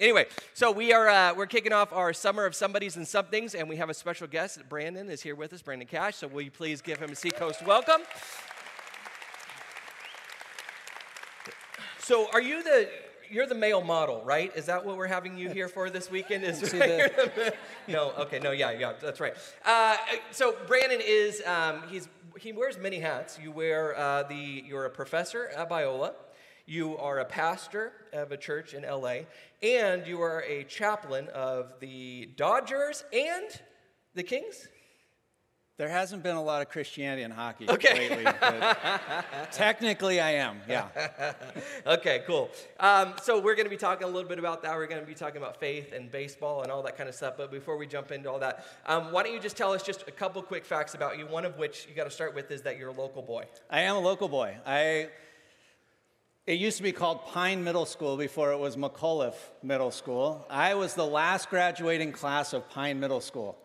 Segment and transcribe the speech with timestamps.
[0.00, 3.68] Anyway, so we are uh, we're kicking off our summer of somebodies and somethings, and
[3.68, 4.60] we have a special guest.
[4.68, 6.16] Brandon is here with us, Brandon Cash.
[6.16, 8.02] So will you please give him a Seacoast welcome?
[11.98, 12.88] So are you the
[13.28, 14.52] you're the male model, right?
[14.54, 16.44] Is that what we're having you here for this weekend?
[16.44, 16.72] Is
[17.88, 18.12] no?
[18.18, 19.34] Okay, no, yeah, yeah, that's right.
[19.64, 19.96] Uh,
[20.30, 22.08] so Brandon is um, he's
[22.38, 23.36] he wears many hats.
[23.42, 26.12] You wear uh, the you're a professor at Biola.
[26.68, 29.20] You are a pastor of a church in LA,
[29.62, 33.46] and you are a chaplain of the Dodgers and
[34.14, 34.68] the Kings.
[35.78, 38.10] There hasn't been a lot of Christianity in hockey okay.
[38.10, 40.88] lately, but technically I am, yeah.
[41.86, 42.50] okay, cool.
[42.78, 44.76] Um, so we're going to be talking a little bit about that.
[44.76, 47.38] We're going to be talking about faith and baseball and all that kind of stuff.
[47.38, 50.06] But before we jump into all that, um, why don't you just tell us just
[50.06, 51.26] a couple quick facts about you?
[51.26, 53.46] One of which you got to start with is that you're a local boy.
[53.70, 54.54] I am a local boy.
[54.66, 55.08] I
[56.48, 60.46] it used to be called Pine Middle School before it was McAuliffe Middle School.
[60.48, 63.58] I was the last graduating class of Pine Middle School.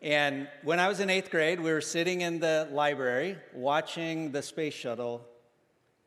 [0.00, 4.40] And when I was in eighth grade, we were sitting in the library watching the
[4.40, 5.20] space shuttle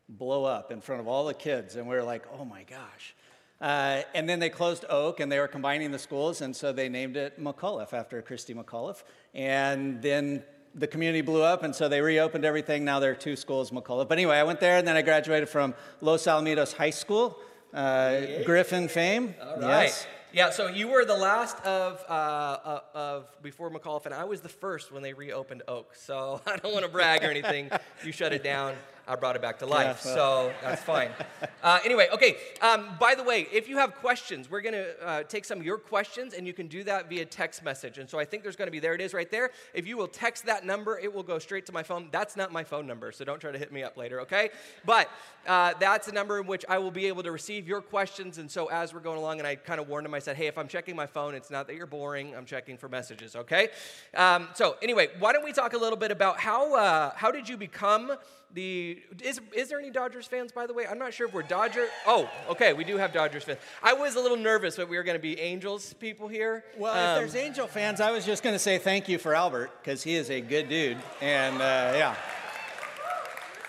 [0.10, 1.76] blow up in front of all the kids.
[1.76, 3.14] And we were like, oh my gosh.
[3.62, 6.90] Uh, and then they closed Oak and they were combining the schools, and so they
[6.90, 9.04] named it McAuliffe after Christa McAuliffe.
[9.36, 10.44] And then
[10.76, 12.84] the community blew up, and so they reopened everything.
[12.84, 14.10] Now there are two schools, McAuliffe.
[14.10, 17.38] But anyway, I went there, and then I graduated from Los Alamitos High School,
[17.74, 19.36] uh, Griffin fame.
[19.42, 19.84] All right.
[19.84, 20.08] Yes.
[20.34, 24.42] Yeah, so you were the last of, uh, uh, of before McAuliffe, and I was
[24.42, 25.94] the first when they reopened Oak.
[25.96, 27.70] So I don't want to brag or anything.
[28.04, 28.74] you shut it down.
[29.08, 30.02] I brought it back to life.
[30.06, 31.10] Yeah, so that's fine.
[31.64, 32.36] Uh, anyway, okay.
[32.62, 35.66] Um, by the way, if you have questions, we're going to uh, take some of
[35.66, 38.00] your questions, and you can do that via text message.
[38.00, 39.50] And so I think there's going to be, there it is right there.
[39.74, 42.10] If you will text that number, it will go straight to my phone.
[42.12, 44.50] That's not my phone number, so don't try to hit me up later, okay?
[44.84, 45.10] But
[45.48, 48.40] uh, that's a number in which I will be able to receive your questions.
[48.40, 50.48] And so as we're going along, and I kind of warned him, I said, hey,
[50.48, 52.36] if I'm checking my phone, it's not that you're boring.
[52.36, 53.70] I'm checking for messages, okay?
[54.16, 57.48] Um, so anyway, why don't we talk a little bit about how, uh, how did
[57.48, 58.12] you become
[58.54, 60.86] the is, is there any Dodgers fans by the way?
[60.86, 61.88] I'm not sure if we're Dodger.
[62.06, 63.60] Oh, okay, we do have Dodgers fans.
[63.82, 66.64] I was a little nervous that we were going to be Angels people here.
[66.78, 69.34] Well, um, if there's Angel fans, I was just going to say thank you for
[69.36, 72.16] Albert because he is a good dude, and uh, yeah.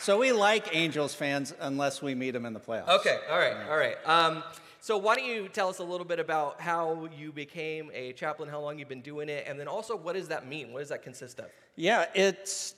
[0.00, 2.88] So we like Angels fans unless we meet them in the playoffs.
[2.88, 3.96] Okay, all right, all right.
[4.04, 4.42] Um,
[4.80, 8.50] so why don't you tell us a little bit about how you became a chaplain,
[8.50, 10.74] how long you've been doing it, and then also what does that mean?
[10.74, 11.46] What does that consist of?
[11.74, 12.74] Yeah, it's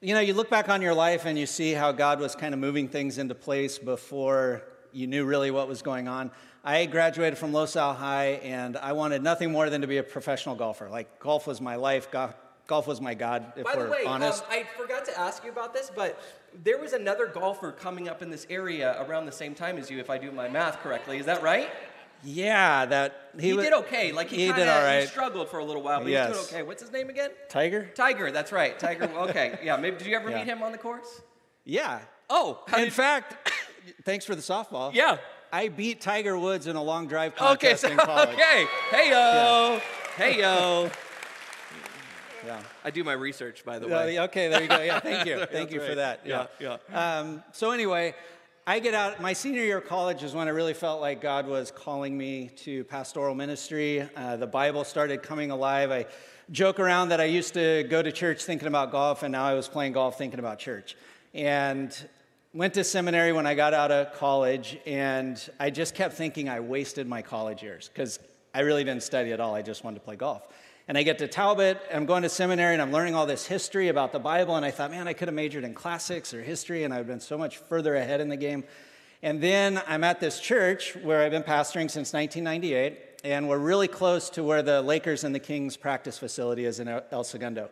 [0.00, 2.52] you know, you look back on your life and you see how God was kind
[2.52, 4.62] of moving things into place before
[4.92, 6.30] you knew really what was going on.
[6.62, 10.02] I graduated from Los Al High and I wanted nothing more than to be a
[10.02, 10.88] professional golfer.
[10.90, 12.34] Like, golf was my life, golf,
[12.66, 14.42] golf was my God, if By we're the way, honest.
[14.44, 16.20] Um, I forgot to ask you about this, but
[16.62, 19.98] there was another golfer coming up in this area around the same time as you,
[19.98, 21.18] if I do my math correctly.
[21.18, 21.70] Is that right?
[22.26, 24.10] Yeah, that he, he did okay.
[24.10, 25.02] Like he, he did all right.
[25.02, 26.28] He struggled for a little while, but yes.
[26.28, 26.62] he's doing okay.
[26.66, 27.30] What's his name again?
[27.48, 27.88] Tiger.
[27.94, 28.32] Tiger.
[28.32, 28.76] That's right.
[28.78, 29.04] Tiger.
[29.04, 29.60] Okay.
[29.62, 29.76] Yeah.
[29.76, 30.38] Maybe did you ever yeah.
[30.38, 31.22] meet him on the course?
[31.64, 32.00] Yeah.
[32.28, 32.64] Oh.
[32.76, 33.52] In fact,
[34.04, 34.92] thanks for the softball.
[34.92, 35.18] Yeah.
[35.52, 38.28] I beat Tiger Woods in a long drive contest okay, so, in college.
[38.34, 38.66] Okay.
[38.90, 39.74] Hey yo.
[39.74, 39.80] Yeah.
[40.16, 40.90] Hey yo.
[42.44, 42.60] Yeah.
[42.84, 44.18] I do my research, by the way.
[44.18, 44.80] Uh, okay, there you go.
[44.80, 45.46] Yeah, thank you.
[45.46, 45.88] Thank you right.
[45.88, 46.20] for that.
[46.24, 46.76] Yeah, yeah.
[46.90, 47.18] yeah.
[47.18, 48.14] Um, so anyway,
[48.68, 51.46] I get out, my senior year of college is when I really felt like God
[51.46, 54.02] was calling me to pastoral ministry.
[54.16, 55.92] Uh, the Bible started coming alive.
[55.92, 56.06] I
[56.50, 59.54] joke around that I used to go to church thinking about golf, and now I
[59.54, 60.96] was playing golf thinking about church.
[61.32, 61.96] And
[62.54, 66.58] went to seminary when I got out of college, and I just kept thinking I
[66.58, 68.18] wasted my college years because
[68.52, 69.54] I really didn't study at all.
[69.54, 70.42] I just wanted to play golf.
[70.88, 73.88] And I get to Talbot, I'm going to seminary, and I'm learning all this history
[73.88, 74.54] about the Bible.
[74.54, 77.18] And I thought, man, I could have majored in classics or history, and I've been
[77.18, 78.62] so much further ahead in the game.
[79.20, 83.88] And then I'm at this church where I've been pastoring since 1998, and we're really
[83.88, 87.68] close to where the Lakers and the Kings practice facility is in El Segundo.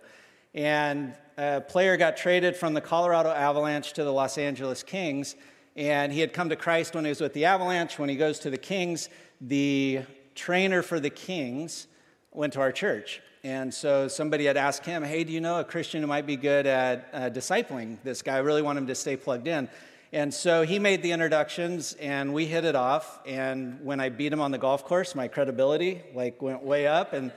[0.53, 5.37] And a player got traded from the Colorado Avalanche to the Los Angeles Kings,
[5.77, 7.97] and he had come to Christ when he was with the Avalanche.
[7.97, 9.09] When he goes to the Kings,
[9.41, 10.01] the
[10.35, 11.87] trainer for the Kings
[12.35, 13.23] went to our church.
[13.45, 16.37] And so somebody had asked him, Hey, do you know a Christian who might be
[16.37, 18.37] good at uh, discipling this guy?
[18.37, 19.69] I really want him to stay plugged in.
[20.13, 23.21] And so he made the introductions and we hit it off.
[23.27, 27.13] And when I beat him on the golf course, my credibility like went way up.
[27.13, 27.33] And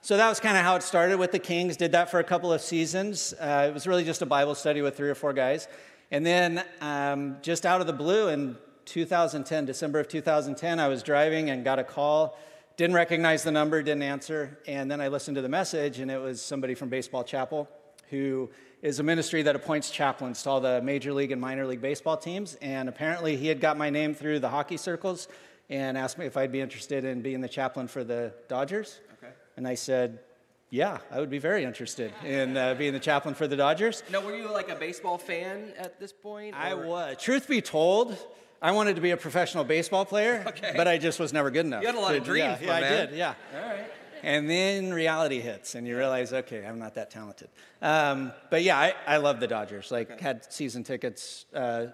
[0.00, 1.76] so that was kind of how it started with the Kings.
[1.76, 3.34] Did that for a couple of seasons.
[3.38, 5.68] Uh, it was really just a Bible study with three or four guys.
[6.10, 8.56] And then um, just out of the blue in
[8.86, 12.36] 2010, December of 2010, I was driving and got a call
[12.76, 14.58] didn't recognize the number, didn't answer.
[14.66, 17.68] And then I listened to the message, and it was somebody from Baseball Chapel
[18.10, 18.50] who
[18.82, 22.16] is a ministry that appoints chaplains to all the major league and minor league baseball
[22.16, 22.56] teams.
[22.60, 25.28] And apparently, he had got my name through the hockey circles.
[25.70, 29.00] and asked me if I'd be interested in being the chaplain for the Dodgers.
[29.14, 29.32] Okay.
[29.56, 30.20] And I said,
[30.68, 34.02] yeah, I would be very interested in uh, being the chaplain for the Dodgers.
[34.10, 36.54] Now, were you like a baseball fan at this point?
[36.54, 37.16] I was.
[37.18, 38.16] Truth be told,
[38.62, 40.72] I wanted to be a professional baseball player, Okay.
[40.76, 41.82] but I just was never good enough.
[41.82, 43.10] You had a lot of to- yeah, dreams, Yeah, my I did.
[43.12, 43.34] Yeah.
[43.54, 43.84] All right.
[44.24, 47.48] And then reality hits, and you realize, okay, I'm not that talented.
[47.82, 49.90] Um, but yeah, I, I love the Dodgers.
[49.90, 51.44] Like, had season tickets.
[51.52, 51.86] Uh,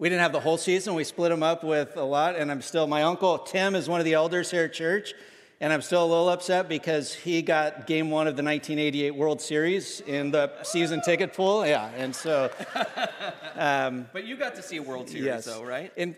[0.00, 0.94] we didn't have the whole season.
[0.94, 2.88] We split them up with a lot, and I'm still.
[2.88, 5.14] My uncle Tim is one of the elders here at church,
[5.60, 9.40] and I'm still a little upset because he got Game One of the 1988 World
[9.40, 11.66] Series in the season ticket pool.
[11.66, 12.50] Yeah, and so
[13.56, 15.92] um, But you got to see a World Series, yes, though, right?
[15.96, 16.14] And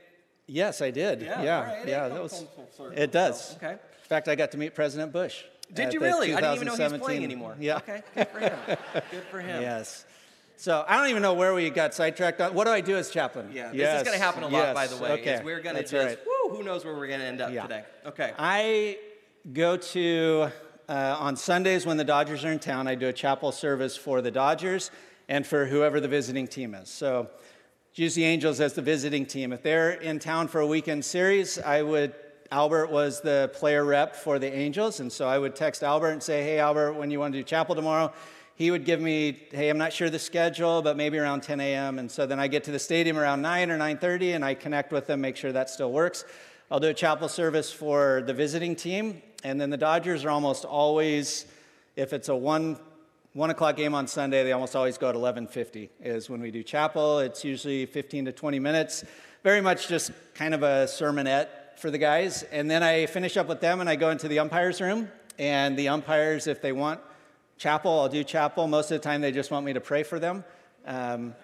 [0.46, 1.23] yes, I did.
[1.23, 1.82] Yeah, Yeah, right.
[1.82, 2.32] It yeah, that was.
[2.32, 3.56] full- full circle, It does.
[3.56, 3.73] okay.
[3.73, 5.43] In fact, I got to meet President Bush.
[5.73, 6.32] Did you really?
[6.35, 7.55] I didn't even know he was playing anymore.
[7.61, 7.76] Yeah.
[7.76, 8.02] Okay.
[8.14, 8.58] Good for him.
[9.11, 9.61] Good for him.
[9.62, 10.06] Yes.
[10.56, 12.55] So I don't even know where we got sidetracked on.
[12.55, 13.50] What do I do as chaplain?
[13.52, 15.11] Yeah, this Yes, is going to happen a lot, by the way.
[15.12, 15.35] Okay.
[15.35, 16.19] is we're going to just, right.
[16.26, 17.62] woo, who knows where we're going to end up Yeah.
[17.62, 17.85] today.
[18.06, 18.32] Okay.
[18.38, 18.99] I
[19.52, 20.50] go to,
[20.88, 24.20] uh, on Sundays when the Dodgers are in town, I do a chapel service for
[24.20, 24.90] the Dodgers
[25.28, 26.90] and for whoever the visiting team is.
[26.90, 27.30] So
[27.94, 29.52] use the Angels as the visiting team.
[29.52, 32.14] If they're in town for a weekend series, I would,
[32.50, 35.00] Albert was the player rep for the Angels.
[35.00, 37.42] And so I would text Albert and say, hey, Albert, when you want to do
[37.42, 38.12] chapel tomorrow,
[38.54, 41.98] he would give me, hey, I'm not sure the schedule, but maybe around 10 a.m.
[41.98, 44.92] And so then I get to the stadium around 9 or 9.30 and I connect
[44.92, 46.24] with them, make sure that still works.
[46.70, 49.22] I'll do a chapel service for the visiting team.
[49.42, 51.46] And then the Dodgers are almost always,
[51.96, 52.78] if it's a one,
[53.32, 56.62] one o'clock game on Sunday, they almost always go at 11.50 is when we do
[56.62, 57.20] chapel.
[57.20, 59.02] It's usually 15 to 20 minutes.
[59.42, 61.48] Very much just kind of a sermonette
[61.78, 62.42] for the guys.
[62.42, 65.08] And then I finish up with them and I go into the umpires room.
[65.38, 67.00] And the umpires, if they want
[67.56, 68.66] chapel, I'll do chapel.
[68.68, 70.44] Most of the time, they just want me to pray for them.
[70.84, 71.34] Um,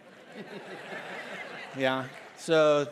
[1.79, 2.09] yeah.
[2.37, 2.89] So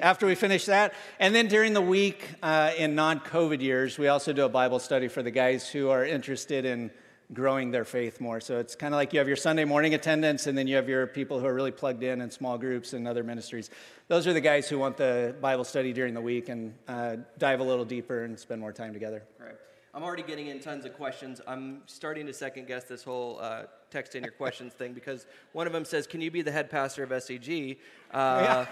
[0.00, 4.08] after we finish that, and then during the week uh, in non COVID years, we
[4.08, 6.90] also do a Bible study for the guys who are interested in
[7.32, 8.40] growing their faith more.
[8.40, 10.88] So it's kind of like you have your Sunday morning attendance, and then you have
[10.88, 13.70] your people who are really plugged in in small groups and other ministries.
[14.08, 17.60] Those are the guys who want the Bible study during the week and uh, dive
[17.60, 19.22] a little deeper and spend more time together.
[19.38, 19.54] Right.
[19.92, 21.40] I'm already getting in tons of questions.
[21.46, 25.66] I'm starting to second guess this whole uh, text in your questions thing because one
[25.66, 27.76] of them says, Can you be the head pastor of SEG?
[28.12, 28.66] Uh,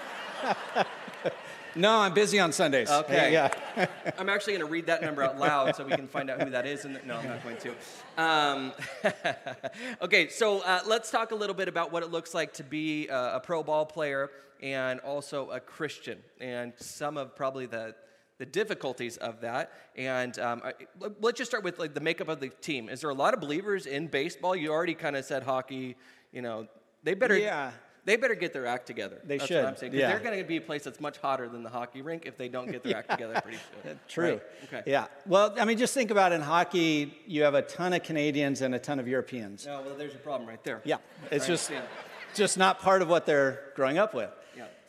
[1.79, 2.91] No, I'm busy on Sundays.
[2.91, 3.32] Okay.
[3.32, 3.55] Yeah.
[4.19, 6.50] I'm actually going to read that number out loud so we can find out who
[6.50, 6.85] that is.
[6.85, 8.23] And no, I'm not going to.
[8.23, 8.73] Um,
[10.03, 13.09] okay, so uh, let's talk a little bit about what it looks like to be
[13.09, 14.31] a, a pro ball player
[14.61, 17.94] and also a Christian, and some of probably the
[18.38, 19.73] the difficulties of that.
[19.96, 20.75] And um, I-
[21.20, 22.88] let's just start with like the makeup of the team.
[22.88, 24.55] Is there a lot of believers in baseball?
[24.56, 25.96] You already kind of said hockey.
[26.32, 26.69] You know,
[27.02, 27.37] they better.
[27.37, 27.73] Yeah.
[28.05, 29.20] They better get their act together.
[29.23, 29.93] They That's should, What I'm saying.
[29.93, 30.08] yeah.
[30.08, 32.49] They're going to be a place that's much hotter than the hockey rink if they
[32.49, 34.00] don't get their act together pretty soon.
[34.08, 34.25] True.
[34.32, 34.43] Right?
[34.64, 34.82] Okay.
[34.91, 35.08] Yeah.
[35.26, 38.75] Well, I mean, just think about in hockey, you have a ton of Canadians and
[38.75, 39.67] a ton of Europeans.
[39.67, 40.81] No, well, there's your problem right there.
[40.84, 40.99] Yeah.
[41.31, 41.82] It's Right, just yeah.
[42.34, 44.31] just not part of what they're growing up with.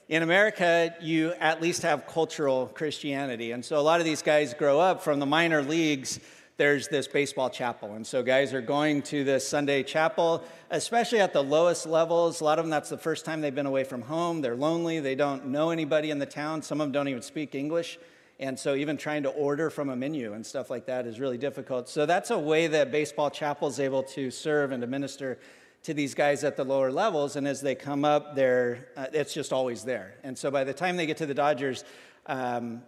[0.10, 3.52] In America, you at least have cultural Christianity.
[3.52, 6.20] And so a lot of these guys grow up from the minor leagues.
[6.58, 7.94] There's this baseball chapel.
[7.94, 12.42] And so guys are going to this Sunday chapel, especially at the lowest levels.
[12.42, 14.42] A lot of them, that's the first time they've been away from home.
[14.42, 15.00] They're lonely.
[15.00, 16.64] They don't know anybody in the town.
[16.64, 18.00] Some of them don't even speak English.
[18.40, 21.38] And so even trying to order from a menu and stuff like that is really
[21.38, 21.88] difficult.
[21.88, 25.38] So that's a way that baseball chapel is able to serve and to minister
[25.84, 27.36] to these guys at the lower levels.
[27.36, 30.16] And as they come up, they're, uh, it's just always there.
[30.24, 31.84] And so by the time they get to the Dodgers,
[32.26, 32.82] um,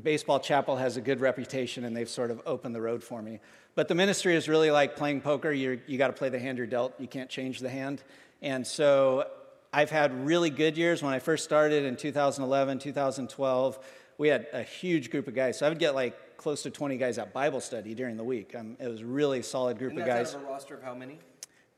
[0.00, 3.40] Baseball Chapel has a good reputation and they've sort of opened the road for me.
[3.74, 5.52] But the ministry is really like playing poker.
[5.52, 8.02] You're, you got to play the hand you're dealt, you can't change the hand.
[8.42, 9.28] And so
[9.72, 11.02] I've had really good years.
[11.02, 13.78] When I first started in 2011, 2012,
[14.16, 15.58] we had a huge group of guys.
[15.58, 18.54] So I would get like close to 20 guys at Bible study during the week.
[18.54, 20.34] Um, it was a really solid group of guys.
[20.34, 21.18] out of a roster of how many?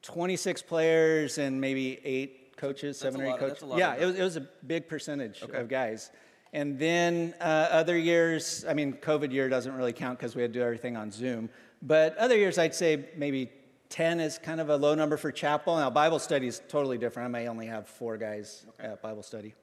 [0.02, 3.58] 26 players and maybe eight coaches, seven or eight of- coaches.
[3.60, 5.58] that's lot yeah, it was, it was a big percentage Okay.
[5.58, 6.10] of guys.
[6.52, 10.52] And then uh, other years, I mean, COVID year doesn't really count because we had
[10.52, 11.48] to do everything on Zoom.
[11.80, 13.50] But other years, I'd say maybe
[13.88, 15.76] 10 is kind of a low number for chapel.
[15.76, 17.26] Now, Bible study is totally different.
[17.26, 19.54] I may only have four guys at Bible study.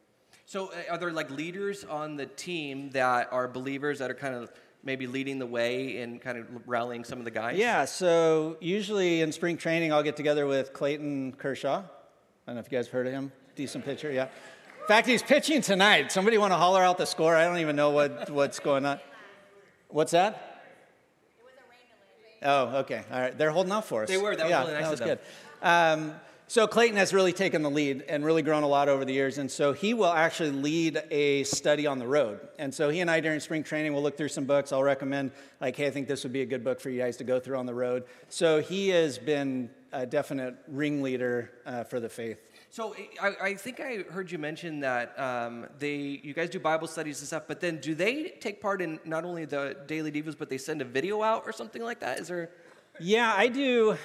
[0.46, 4.34] So, uh, are there like leaders on the team that are believers that are kind
[4.36, 4.50] of
[4.84, 7.58] maybe leading the way and kind of rallying some of the guys?
[7.58, 11.80] Yeah, so usually in spring training, I'll get together with Clayton Kershaw.
[11.80, 11.84] I
[12.46, 13.32] don't know if you guys have heard of him.
[13.56, 14.24] Decent pitcher, yeah.
[14.24, 16.12] In fact, he's pitching tonight.
[16.12, 17.36] Somebody want to holler out the score?
[17.36, 19.00] I don't even know what, what's going on.
[19.90, 20.64] What's that?
[22.42, 23.04] Oh, okay.
[23.12, 23.38] All right.
[23.38, 24.10] They're holding out for us.
[24.10, 24.36] They were.
[24.36, 25.08] That was yeah, really nice that of was them.
[25.08, 25.20] good.
[25.62, 26.14] Um,
[26.50, 29.38] So Clayton has really taken the lead and really grown a lot over the years.
[29.38, 32.40] And so he will actually lead a study on the road.
[32.58, 34.72] And so he and I during spring training will look through some books.
[34.72, 37.18] I'll recommend, like, hey, I think this would be a good book for you guys
[37.18, 38.06] to go through on the road.
[38.30, 42.40] So he has been a definite ringleader uh, for the faith.
[42.70, 46.88] So I, I, think I heard you mention that um, they, you guys do Bible
[46.88, 50.38] studies and stuff, but then do they take part in not only the daily devos,
[50.38, 52.20] but they send a video out or something like that?
[52.20, 52.52] Is there?
[53.00, 53.98] Yeah, I do.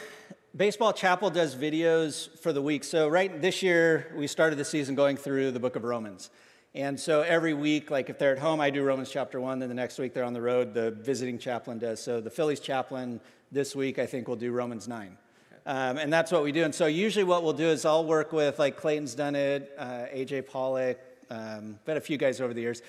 [0.54, 2.84] Baseball Chapel does videos for the week.
[2.84, 6.28] So, right this year, we started the season going through the book of Romans.
[6.74, 9.60] And so, every week, like if they're at home, I do Romans chapter one.
[9.60, 12.02] Then the next week, they're on the road, the visiting chaplain does.
[12.02, 13.18] So, the Phillies chaplain
[13.50, 15.16] this week, I think, will do Romans 9.
[15.64, 16.64] Um, and that's what we do.
[16.64, 20.04] And so, usually, what we'll do is I'll work with, like Clayton's done it, uh,
[20.12, 20.98] AJ Pollock,
[21.30, 22.82] um, but a few guys over the years.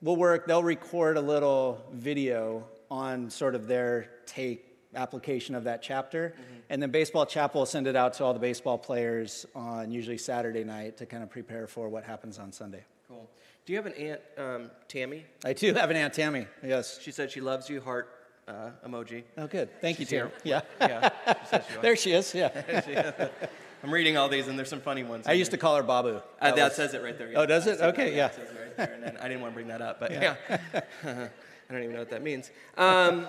[0.00, 4.64] We'll work, they'll record a little video on sort of their take
[4.94, 6.30] application of that chapter.
[6.30, 6.57] Mm-hmm.
[6.70, 10.18] And then Baseball Chapel will send it out to all the baseball players on usually
[10.18, 12.84] Saturday night to kind of prepare for what happens on Sunday.
[13.08, 13.28] Cool.
[13.64, 15.24] Do you have an aunt, um, Tammy?
[15.44, 16.98] I do have an aunt Tammy, yes.
[17.00, 18.10] She said she loves you, heart
[18.46, 19.24] uh, emoji.
[19.36, 19.68] Oh, good.
[19.80, 20.30] Thank She's you, Tammy.
[20.44, 20.60] Yeah.
[20.80, 21.10] yeah.
[21.50, 22.48] She there she is, yeah.
[23.82, 25.26] I'm reading all these, and there's some funny ones.
[25.26, 26.08] I used to call her Babu.
[26.08, 26.74] Uh, that, that was...
[26.74, 27.30] says it right there.
[27.30, 27.38] Yeah.
[27.38, 27.80] Oh, does it?
[27.80, 28.24] Okay, yeah.
[28.24, 30.34] Right there, and then I didn't want to bring that up, but yeah.
[30.48, 31.28] yeah.
[31.70, 32.50] I don't even know what that means.
[32.76, 33.28] Um,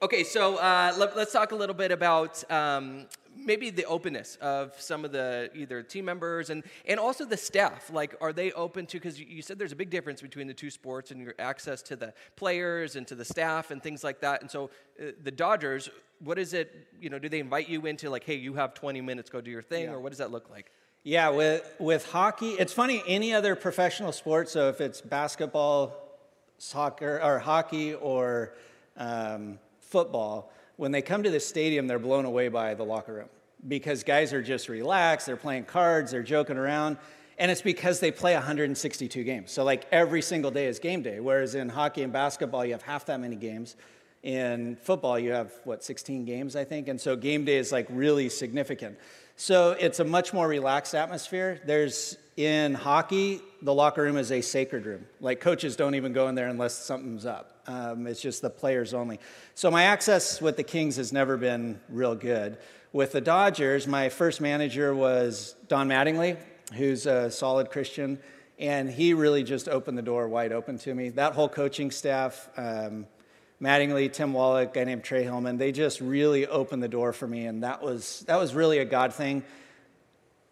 [0.00, 4.80] Okay, so uh, let, us talk a little bit about um, maybe the openness of
[4.80, 7.90] some of the either team members and, and also the staff.
[7.92, 10.54] Like, are they open to, because you, you, said there's a big difference between the
[10.54, 14.20] two sports and your access to the players and to the staff and things like
[14.20, 14.40] that.
[14.40, 14.70] And so
[15.02, 15.90] uh, the Dodgers,
[16.20, 19.00] what is it, you know, do they invite you into like, hey, you have 20
[19.00, 19.94] minutes, go do your thing, yeah.
[19.94, 20.70] or what does that look like?
[21.02, 25.96] Yeah, with, with hockey, it's funny, any other professional sport, so if it's basketball,
[26.56, 28.54] soccer, or hockey, or
[28.96, 29.58] um,
[29.90, 33.28] football, when they come to the stadium, they're blown away by the locker room
[33.66, 36.96] because guys are just relaxed, they're playing cards, they're joking around.
[37.38, 39.52] And it's because they play 162 games.
[39.52, 41.20] So, like, every single day is game day.
[41.20, 43.76] Whereas in hockey and basketball, you have half that many games.
[44.24, 46.88] In football, you have, what, 16 games, I think?
[46.88, 48.98] And so, game day is like really significant.
[49.36, 51.60] So, it's a much more relaxed atmosphere.
[51.64, 55.06] There's, in hockey, the locker room is a sacred room.
[55.20, 57.62] Like, coaches don't even go in there unless something's up.
[57.66, 59.18] Um, it's just the players only.
[59.54, 62.58] So my access with the Kings has never been real good.
[62.92, 66.38] With the Dodgers, my first manager was Don Mattingly,
[66.74, 68.18] who's a solid Christian,
[68.58, 71.10] and he really just opened the door wide open to me.
[71.10, 73.06] That whole coaching staff, um,
[73.60, 77.46] Mattingly, Tim Wallach, guy named Trey Hillman, they just really opened the door for me,
[77.46, 79.42] and that was that was really a God thing.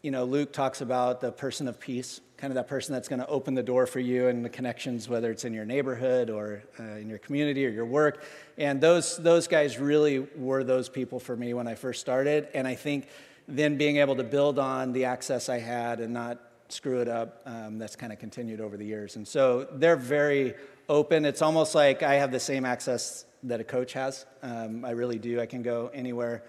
[0.02, 3.20] You know, Luke talks about the person of peace kind of that person that's going
[3.20, 6.62] to open the door for you and the connections, whether it's in your neighborhood or
[6.78, 8.22] uh, in your community or your work.
[8.58, 12.48] And those, those guys really were those people for me when I first started.
[12.52, 13.08] And I think
[13.48, 16.38] then being able to build on the access I had and not
[16.68, 19.16] screw it up, um, that's kind of continued over the years.
[19.16, 20.54] And so they're very
[20.88, 21.24] open.
[21.24, 24.26] It's almost like I have the same access that a coach has.
[24.42, 25.40] Um, I really do.
[25.40, 26.42] I can go anywhere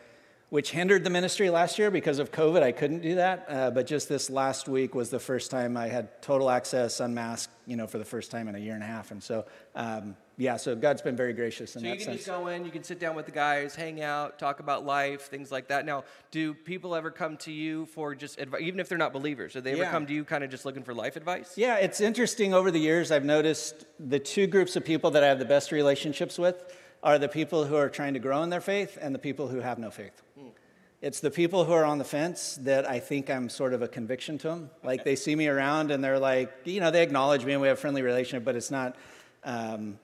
[0.50, 2.64] which hindered the ministry last year because of COVID.
[2.64, 3.46] I couldn't do that.
[3.50, 7.52] Uh, but just this last week was the first time I had total access, unmasked,
[7.66, 9.12] you know, for the first time in a year and a half.
[9.12, 12.18] And so, um, yeah, so God's been very gracious in so that you can sense.
[12.18, 15.24] just go in, you can sit down with the guys, hang out, talk about life,
[15.24, 15.86] things like that.
[15.86, 19.54] Now, do people ever come to you for just advice, even if they're not believers?
[19.54, 19.92] Do they ever yeah.
[19.92, 21.58] come to you kind of just looking for life advice?
[21.58, 22.54] Yeah, it's interesting.
[22.54, 25.74] Over the years, I've noticed the two groups of people that I have the best
[25.74, 26.64] relationships with
[27.08, 29.62] are the people who are trying to grow in their faith and the people who
[29.62, 30.22] have no faith.
[30.38, 30.50] Hmm.
[31.02, 33.88] It's the people who are on the fence that I think I'm sort of a
[33.88, 34.70] conviction to them.
[34.84, 37.70] Like they see me around and they're like, you know, they acknowledge me and we
[37.70, 38.98] have a friendly relationship, but it's not,
[39.46, 40.00] um,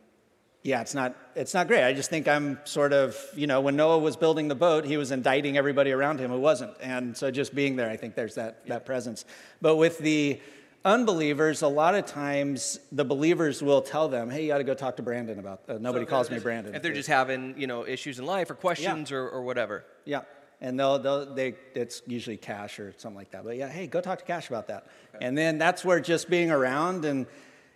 [0.61, 1.85] yeah, it's not, it's not great.
[1.85, 4.95] I just think I'm sort of, you know, when Noah was building the boat, he
[4.95, 6.71] was indicting everybody around him who wasn't.
[6.79, 8.75] And so just being there, I think there's that, yeah.
[8.75, 9.25] that presence.
[9.59, 10.39] But with the
[10.85, 14.73] unbelievers, a lot of times the believers will tell them, hey, you got to go
[14.73, 16.75] talk to Brandon about, uh, nobody so calls me Brandon.
[16.75, 19.17] If they're just having, you know, issues in life or questions yeah.
[19.17, 19.85] or, or whatever.
[20.05, 20.21] Yeah
[20.63, 24.01] and they'll, they'll they it's usually cash or something like that but yeah hey go
[24.01, 25.23] talk to cash about that okay.
[25.23, 27.27] and then that's where just being around and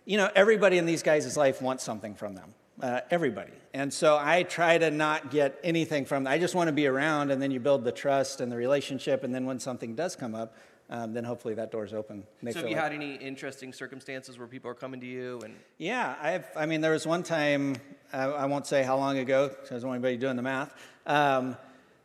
[0.04, 4.18] you know everybody in these guys' life wants something from them uh, everybody and so
[4.20, 7.40] i try to not get anything from them i just want to be around and
[7.40, 10.56] then you build the trust and the relationship and then when something does come up
[10.90, 12.24] um, then hopefully that door's open.
[12.42, 15.40] so, have you like, had any interesting circumstances where people are coming to you?
[15.44, 16.46] And yeah, I've.
[16.56, 17.76] I mean, there was one time
[18.12, 20.74] I, I won't say how long ago because I don't want anybody doing the math,
[21.06, 21.56] um,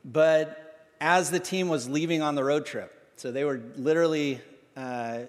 [0.04, 2.92] but as the team was leaving on the road trip.
[3.18, 4.40] So they were literally,
[4.78, 5.24] uh,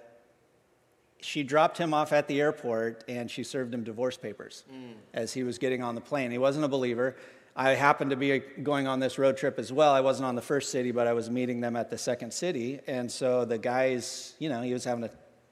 [1.21, 4.93] she dropped him off at the airport and she served him divorce papers mm.
[5.13, 6.31] as he was getting on the plane.
[6.31, 7.17] He wasn't a believer.
[7.55, 9.93] I happened to be going on this road trip as well.
[9.93, 12.81] I wasn't on the first city, but I was meeting them at the second city.
[12.85, 15.09] And so the guys, you know, he was having a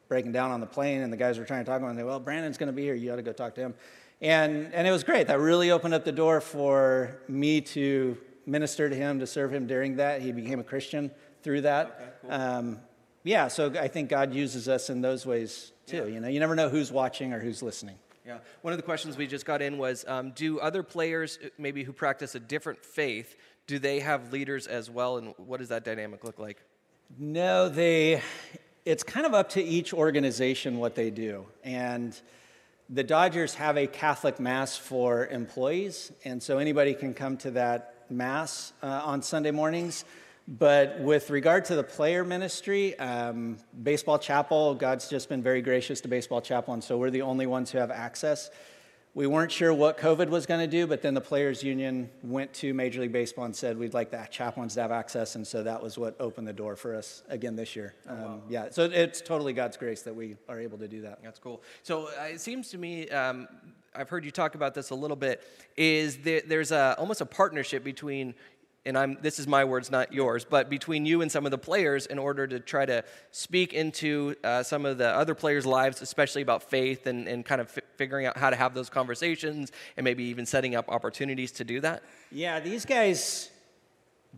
[0.10, 1.92] breaking down on the plane, and the guys were trying to talk to him.
[1.92, 2.94] And they, well, Brandon's going to be here.
[2.94, 3.74] You got to go talk to him.
[4.22, 5.28] And, and it was great.
[5.28, 9.66] That really opened up the door for me to minister to him, to serve him
[9.66, 10.22] during that.
[10.22, 11.10] He became a Christian
[11.42, 11.86] through that.
[11.86, 12.32] Okay, cool.
[12.32, 12.80] um,
[13.24, 15.98] yeah, so I think God uses us in those ways too.
[15.98, 16.06] Yeah.
[16.06, 17.96] You know, you never know who's watching or who's listening.
[18.26, 18.38] Yeah.
[18.62, 21.84] One of the questions we just got in was um, Do other players, uh, maybe
[21.84, 23.36] who practice a different faith,
[23.68, 25.18] do they have leaders as well?
[25.18, 26.62] And what does that dynamic look like?
[27.18, 28.22] No, they,
[28.86, 31.46] it's kind of up to each organization what they do.
[31.64, 32.20] And
[32.90, 36.12] the Dodgers have a Catholic Mass for employees.
[36.24, 40.06] And so anybody can come to that Mass uh, on Sunday mornings.
[40.48, 46.02] But with regard to the player ministry, um, Baseball Chapel, God's just been very gracious
[46.02, 48.52] to Baseball Chapel, and so we're the only ones who have access.
[49.16, 52.52] We weren't sure what COVID was going to do, but then the Players Union went
[52.56, 55.64] to Major League Baseball and said we'd like the chaplains to have access, and so
[55.64, 57.94] that was what opened the door for us again this year.
[58.10, 58.26] Oh, wow.
[58.26, 61.20] um, yeah, so it's totally God's grace that we are able to do that.
[61.24, 61.62] That's cool.
[61.84, 63.08] So uh, it seems to me.
[63.10, 63.48] Um,
[63.96, 65.44] I've heard you talk about this a little bit.
[65.78, 68.34] Is there, there's a, almost a partnership between
[68.86, 71.58] and I'm, this is my words, not yours, but between you and some of the
[71.58, 76.02] players in order to try to speak into uh, some of the other players' lives,
[76.02, 80.04] especially about faith and, and kind of figuring out how to have those conversations and
[80.04, 82.04] maybe even setting up opportunities to do that?
[82.32, 83.50] Yeah, these guys,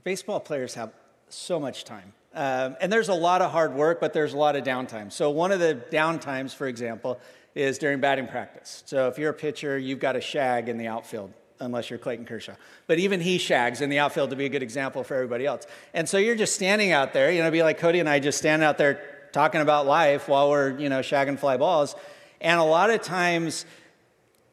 [0.04, 0.92] baseball players have
[1.30, 2.14] so much time.
[2.36, 5.12] Um, and there's a lot of hard work, but there's a lot of downtime.
[5.12, 7.20] So, one of the downtimes, for example,
[7.56, 8.84] is during batting practice.
[8.86, 12.26] So, if you're a pitcher, you've got a shag in the outfield unless you're Clayton
[12.26, 12.56] Kershaw.
[12.88, 15.66] But even he shags in the outfield to be a good example for everybody else.
[15.94, 18.38] And so you're just standing out there, you know, be like Cody and I just
[18.38, 21.96] standing out there talking about life while we're, you know, shagging fly balls.
[22.42, 23.66] And a lot of times,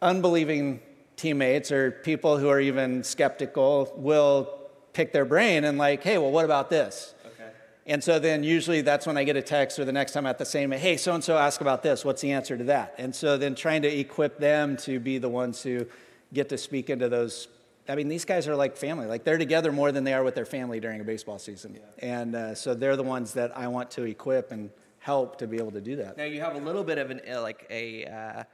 [0.00, 0.80] unbelieving
[1.16, 4.58] teammates or people who are even skeptical will
[4.92, 7.14] pick their brain and like, hey, well, what about this?
[7.24, 7.50] Okay.
[7.86, 10.38] And so then usually that's when I get a text or the next time at
[10.38, 12.04] the same, hey, so and so ask about this.
[12.04, 12.94] What's the answer to that?
[12.98, 15.86] And so then trying to equip them to be the ones who
[16.32, 17.48] get to speak into those.
[17.88, 19.06] I mean, these guys are like family.
[19.06, 21.74] Like they're together more than they are with their family during a baseball season.
[21.74, 22.08] Yeah.
[22.16, 25.56] And uh, so they're the ones that I want to equip and help to be
[25.56, 26.16] able to do that.
[26.16, 28.44] Now you have a little bit of an uh, like a uh,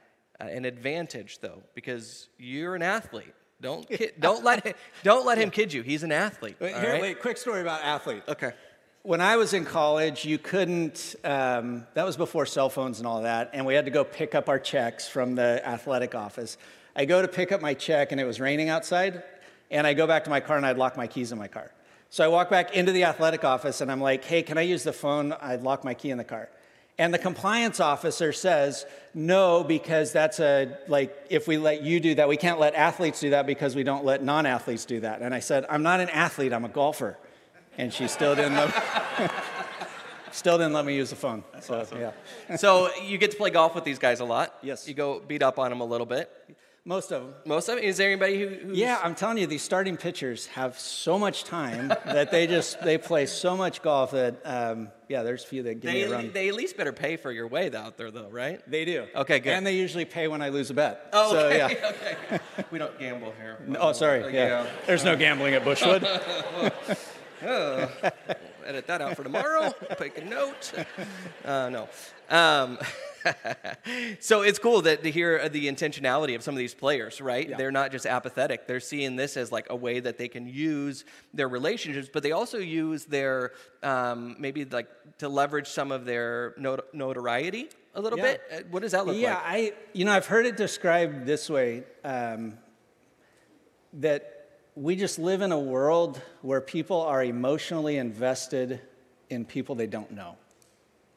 [0.40, 3.35] an advantage though because you're an athlete.
[3.61, 5.83] Don't kid, don't let him, don't let him kid you.
[5.83, 6.57] He's an athlete.
[6.61, 7.03] Wait, here, right?
[7.03, 8.22] wait, quick story about athlete.
[8.29, 8.53] Okay.
[9.03, 11.14] When I was in college, you couldn't.
[11.24, 14.35] Um, that was before cell phones and all that, and we had to go pick
[14.35, 16.57] up our checks from the athletic office.
[16.98, 19.22] I go to pick up my check and it was raining outside,
[19.70, 21.70] and I go back to my car and I'd lock my keys in my car.
[22.11, 24.82] So I walk back into the athletic office and I'm like, hey, can I use
[24.82, 25.32] the phone?
[25.40, 26.48] I'd lock my key in the car.
[26.98, 28.84] And the compliance officer says,
[29.14, 33.20] no, because that's a, like, if we let you do that, we can't let athletes
[33.20, 35.22] do that because we don't let non athletes do that.
[35.22, 37.16] And I said, I'm not an athlete, I'm a golfer.
[37.76, 39.32] And she still didn't let,
[40.32, 41.44] still didn't let me use the phone.
[41.52, 42.00] That's so, awesome.
[42.00, 42.56] yeah.
[42.56, 44.58] so you get to play golf with these guys a lot.
[44.62, 44.88] Yes.
[44.88, 46.28] You go beat up on them a little bit.
[46.88, 47.35] Most of them.
[47.44, 47.85] Most of them.
[47.85, 48.48] Is there anybody who?
[48.48, 48.79] Who's...
[48.79, 52.96] Yeah, I'm telling you, these starting pitchers have so much time that they just they
[52.96, 56.11] play so much golf that um, yeah, there's a few that give they, me a
[56.11, 56.33] run.
[56.33, 58.62] They at least better pay for your way out there, though, right?
[58.66, 59.05] They do.
[59.14, 59.53] Okay, good.
[59.53, 61.11] And they usually pay when I lose a bet.
[61.12, 61.59] Oh, so, okay.
[61.59, 61.92] yeah.
[62.33, 62.64] okay.
[62.70, 63.59] We don't gamble here.
[63.66, 64.20] No, oh, sorry.
[64.33, 64.64] Yeah.
[64.64, 64.66] yeah.
[64.87, 66.05] There's no gambling at Bushwood.
[67.44, 67.90] oh,
[68.68, 69.72] edit that out for tomorrow.
[69.98, 70.72] Take a note.
[71.44, 71.88] Uh, no.
[72.28, 72.78] Um,
[74.20, 77.48] so it's cool that to hear the intentionality of some of these players, right?
[77.48, 77.57] Yeah.
[77.57, 78.66] They're not just apathetic.
[78.66, 82.33] They're seeing this as like a way that they can use their relationships, but they
[82.33, 83.52] also use their
[83.83, 88.24] um, maybe like to leverage some of their not- notoriety a little yeah.
[88.24, 88.42] bit.
[88.52, 89.44] Uh, what does that look yeah, like?
[89.44, 92.59] Yeah, I you know I've heard it described this way um,
[93.94, 94.38] that
[94.79, 98.81] we just live in a world where people are emotionally invested
[99.29, 100.37] in people they don't know.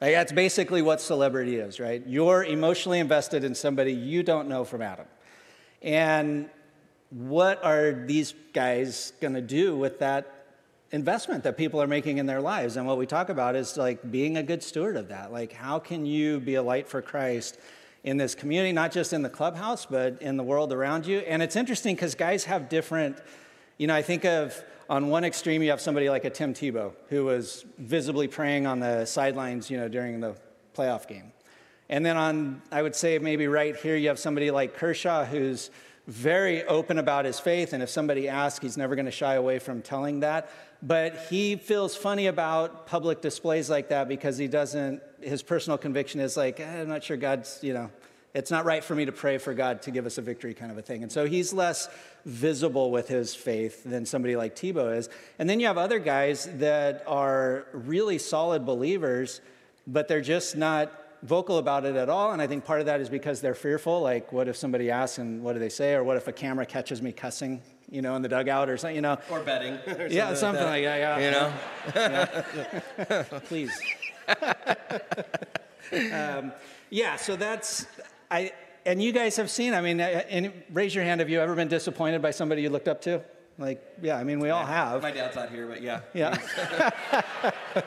[0.00, 2.02] Like that's basically what celebrity is, right?
[2.04, 5.06] You're emotionally invested in somebody you don't know from Adam.
[5.80, 6.50] And
[7.10, 10.46] what are these guys going to do with that
[10.90, 12.76] investment that people are making in their lives?
[12.76, 15.32] And what we talk about is like being a good steward of that.
[15.32, 17.60] Like, how can you be a light for Christ
[18.02, 21.20] in this community, not just in the clubhouse, but in the world around you?
[21.20, 23.18] And it's interesting because guys have different,
[23.78, 26.92] you know, I think of on one extreme, you have somebody like a Tim Tebow,
[27.08, 30.34] who was visibly praying on the sidelines, you know, during the
[30.76, 31.32] playoff game.
[31.88, 35.70] And then on, I would say maybe right here, you have somebody like Kershaw, who's
[36.06, 37.72] very open about his faith.
[37.72, 40.50] And if somebody asks, he's never going to shy away from telling that.
[40.82, 46.20] But he feels funny about public displays like that because he doesn't, his personal conviction
[46.20, 47.90] is like, eh, I'm not sure God's, you know,
[48.34, 50.72] It's not right for me to pray for God to give us a victory, kind
[50.72, 51.02] of a thing.
[51.02, 51.88] And so he's less
[52.24, 55.10] visible with his faith than somebody like Tebow is.
[55.38, 59.42] And then you have other guys that are really solid believers,
[59.86, 60.92] but they're just not
[61.22, 62.32] vocal about it at all.
[62.32, 64.00] And I think part of that is because they're fearful.
[64.00, 65.94] Like, what if somebody asks and what do they say?
[65.94, 68.96] Or what if a camera catches me cussing, you know, in the dugout or something,
[68.96, 69.18] you know?
[69.30, 69.74] Or betting.
[69.86, 71.54] Or yeah, something like that, like that
[71.94, 72.42] yeah.
[72.46, 73.22] You know?
[73.32, 73.40] yeah.
[73.40, 73.78] Please.
[76.12, 76.52] um,
[76.90, 77.86] yeah, so that's,
[78.32, 78.52] I,
[78.86, 81.54] and you guys have seen, I mean, uh, and raise your hand, have you ever
[81.54, 83.22] been disappointed by somebody you looked up to?
[83.58, 84.54] Like, yeah, I mean, we yeah.
[84.54, 85.02] all have.
[85.02, 86.00] My dad's not here, but yeah.
[86.14, 86.38] Yeah.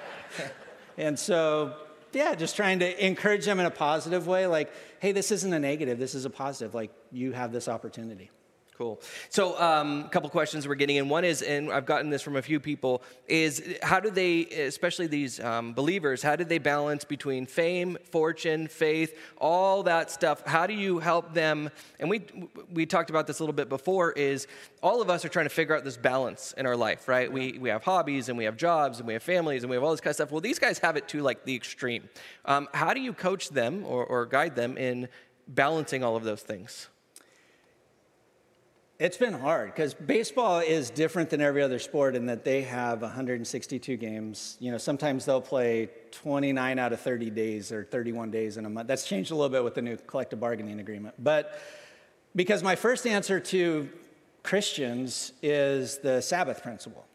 [0.98, 1.76] and so,
[2.14, 4.46] yeah, just trying to encourage them in a positive way.
[4.46, 6.76] Like, hey, this isn't a negative, this is a positive.
[6.76, 8.30] Like, you have this opportunity.
[8.78, 9.00] Cool.
[9.30, 11.08] So, um, a couple questions we're getting in.
[11.08, 15.08] One is, and I've gotten this from a few people, is how do they, especially
[15.08, 20.46] these um, believers, how do they balance between fame, fortune, faith, all that stuff?
[20.46, 21.70] How do you help them?
[22.02, 22.24] And we
[22.70, 24.12] we talked about this a little bit before.
[24.12, 24.46] Is
[24.84, 27.32] all of us are trying to figure out this balance in our life, right?
[27.32, 29.84] We we have hobbies and we have jobs and we have families and we have
[29.84, 30.32] all this kind of stuff.
[30.34, 32.10] Well, these guys have it to like the extreme.
[32.44, 35.08] Um, how do you coach them or, or guide them in
[35.48, 36.90] balancing all of those things?
[38.98, 43.02] It's been hard because baseball is different than every other sport in that they have
[43.02, 44.56] 162 games.
[44.62, 48.70] You know, sometimes they'll play 29 out of 30 days or 31 days in a
[48.70, 48.88] month.
[48.88, 51.16] That's changed a little bit with the new collective bargaining agreement.
[51.20, 51.60] But
[52.38, 53.90] because my first answer to
[54.44, 57.06] Christians is the Sabbath principle.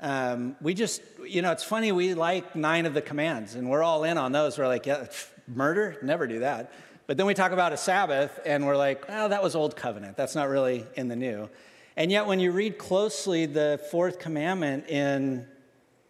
[0.00, 3.82] Um, we just, you know, it's funny, we like nine of the commands and we're
[3.82, 4.58] all in on those.
[4.58, 5.06] We're like, yeah,
[5.48, 5.96] murder?
[6.02, 6.72] Never do that.
[7.06, 10.16] But then we talk about a Sabbath, and we're like, oh, that was Old Covenant.
[10.16, 11.48] That's not really in the New.
[11.96, 15.46] And yet, when you read closely the fourth commandment in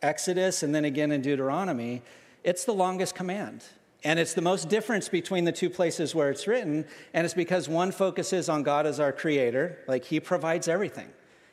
[0.02, 2.02] Exodus and then again in Deuteronomy,
[2.44, 3.62] it's the longest command.
[4.04, 6.86] And it's the most difference between the two places where it's written.
[7.12, 11.08] And it's because one focuses on God as our creator, like He provides everything.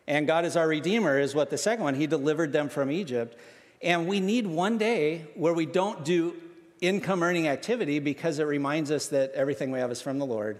[0.07, 3.37] And God as our redeemer is what the second one, He delivered them from Egypt.
[3.81, 6.35] And we need one day where we don't do
[6.83, 10.59] income earning activity because it reminds us that everything we have is from the Lord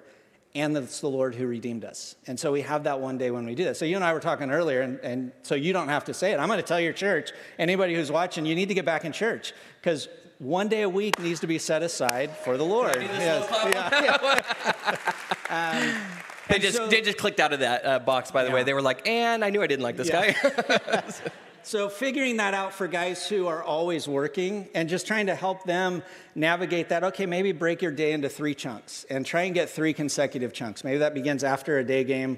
[0.56, 2.16] and that it's the Lord who redeemed us.
[2.28, 3.76] And so we have that one day when we do that.
[3.76, 6.32] So you and I were talking earlier, and, and so you don't have to say
[6.32, 6.40] it.
[6.40, 9.12] I'm going to tell your church, anybody who's watching, you need to get back in
[9.12, 10.08] church because
[10.40, 12.98] one day a week needs to be set aside for the Lord.
[13.02, 13.48] Yes.
[13.52, 15.02] Yeah,
[15.50, 15.90] yeah.
[15.94, 16.02] um,
[16.50, 18.32] they just so, they just clicked out of that uh, box.
[18.32, 18.56] By the yeah.
[18.56, 20.36] way, they were like, "And I knew I didn't like this guy."
[21.66, 25.64] So, figuring that out for guys who are always working and just trying to help
[25.64, 26.04] them
[26.36, 29.94] navigate that, okay, maybe break your day into three chunks and try and get three
[29.94, 30.84] consecutive chunks.
[30.84, 32.38] Maybe that begins after a day game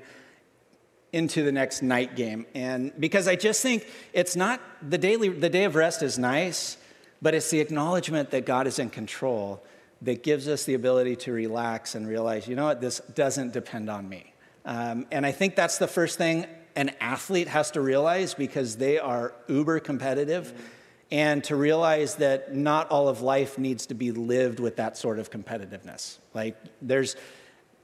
[1.11, 2.45] into the next night game.
[2.53, 6.77] And because I just think it's not the daily, the day of rest is nice,
[7.19, 9.63] but it's the acknowledgement that God is in control
[10.03, 13.89] that gives us the ability to relax and realize, you know what, this doesn't depend
[13.89, 14.33] on me.
[14.65, 18.99] Um, and I think that's the first thing an athlete has to realize because they
[18.99, 20.47] are uber competitive.
[20.47, 20.67] Mm-hmm.
[21.11, 25.19] And to realize that not all of life needs to be lived with that sort
[25.19, 26.17] of competitiveness.
[26.33, 27.15] Like, there's,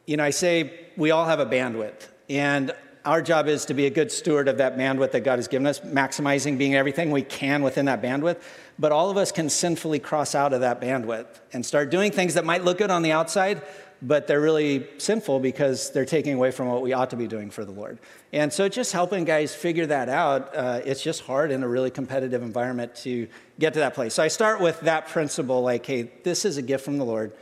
[0.07, 2.73] you know, I say we all have a bandwidth, and
[3.05, 5.67] our job is to be a good steward of that bandwidth that God has given
[5.67, 8.41] us, maximizing being everything we can within that bandwidth.
[8.79, 12.33] But all of us can sinfully cross out of that bandwidth and start doing things
[12.33, 13.61] that might look good on the outside,
[14.01, 17.51] but they're really sinful because they're taking away from what we ought to be doing
[17.51, 17.99] for the Lord.
[18.33, 21.91] And so, just helping guys figure that out, uh, it's just hard in a really
[21.91, 23.27] competitive environment to
[23.59, 24.15] get to that place.
[24.15, 27.33] So, I start with that principle like, hey, this is a gift from the Lord.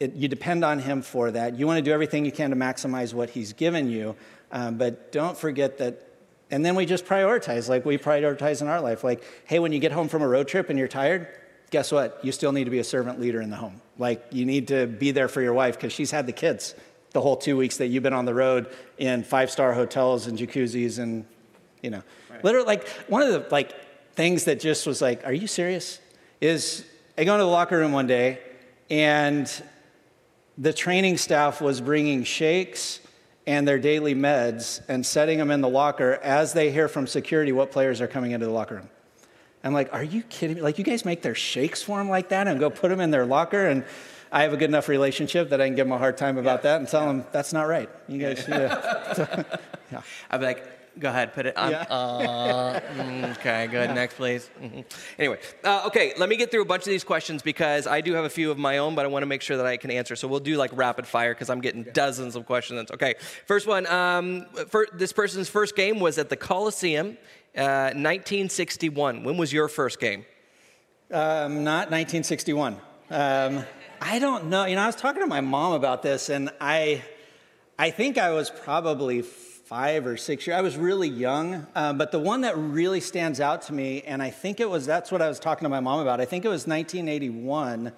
[0.00, 1.58] It, you depend on Him for that.
[1.58, 4.16] You want to do everything you can to maximize what He's given you,
[4.50, 6.08] um, but don't forget that.
[6.50, 9.04] And then we just prioritize, like we prioritize in our life.
[9.04, 11.28] Like, hey, when you get home from a road trip and you're tired,
[11.70, 12.20] guess what?
[12.22, 13.81] You still need to be a servant leader in the home.
[13.98, 16.74] Like, you need to be there for your wife because she's had the kids
[17.12, 20.38] the whole two weeks that you've been on the road in five star hotels and
[20.38, 21.26] jacuzzis and,
[21.82, 22.42] you know, right.
[22.42, 23.74] literally, like, one of the, like,
[24.14, 26.00] things that just was like, are you serious?
[26.40, 26.84] Is
[27.16, 28.40] I go into the locker room one day
[28.90, 29.50] and
[30.58, 33.00] the training staff was bringing shakes
[33.46, 37.52] and their daily meds and setting them in the locker as they hear from security
[37.52, 38.88] what players are coming into the locker room.
[39.64, 40.62] I'm like, are you kidding me?
[40.62, 43.10] Like, you guys make their shakes for them like that and go put them in
[43.10, 43.66] their locker?
[43.68, 43.84] And
[44.32, 46.60] I have a good enough relationship that I can give them a hard time about
[46.60, 46.72] yeah.
[46.72, 47.06] that and tell yeah.
[47.08, 47.88] them that's not right.
[48.08, 49.44] You guys, yeah.
[49.92, 50.02] yeah.
[50.30, 51.70] I'd be like, go ahead, put it on.
[51.70, 51.82] Yeah.
[51.82, 53.90] Uh, mm, okay, good.
[53.90, 53.94] Yeah.
[53.94, 54.50] Next, please.
[54.60, 54.80] Mm-hmm.
[55.18, 58.14] Anyway, uh, okay, let me get through a bunch of these questions because I do
[58.14, 59.90] have a few of my own, but I want to make sure that I can
[59.90, 60.16] answer.
[60.16, 62.90] So we'll do like rapid fire because I'm getting dozens of questions.
[62.90, 63.14] Okay,
[63.46, 63.86] first one.
[63.86, 67.16] Um, for, this person's first game was at the Coliseum
[67.54, 69.16] 1961.
[69.16, 70.24] Uh, when was your first game?
[71.10, 72.76] Um, not 1961.
[73.10, 73.64] Um,
[74.00, 74.64] I don't know.
[74.64, 77.02] You know, I was talking to my mom about this, and I,
[77.78, 80.56] I think I was probably five or six years.
[80.56, 84.22] I was really young, uh, but the one that really stands out to me, and
[84.22, 86.20] I think it was that's what I was talking to my mom about.
[86.20, 87.92] I think it was 1981,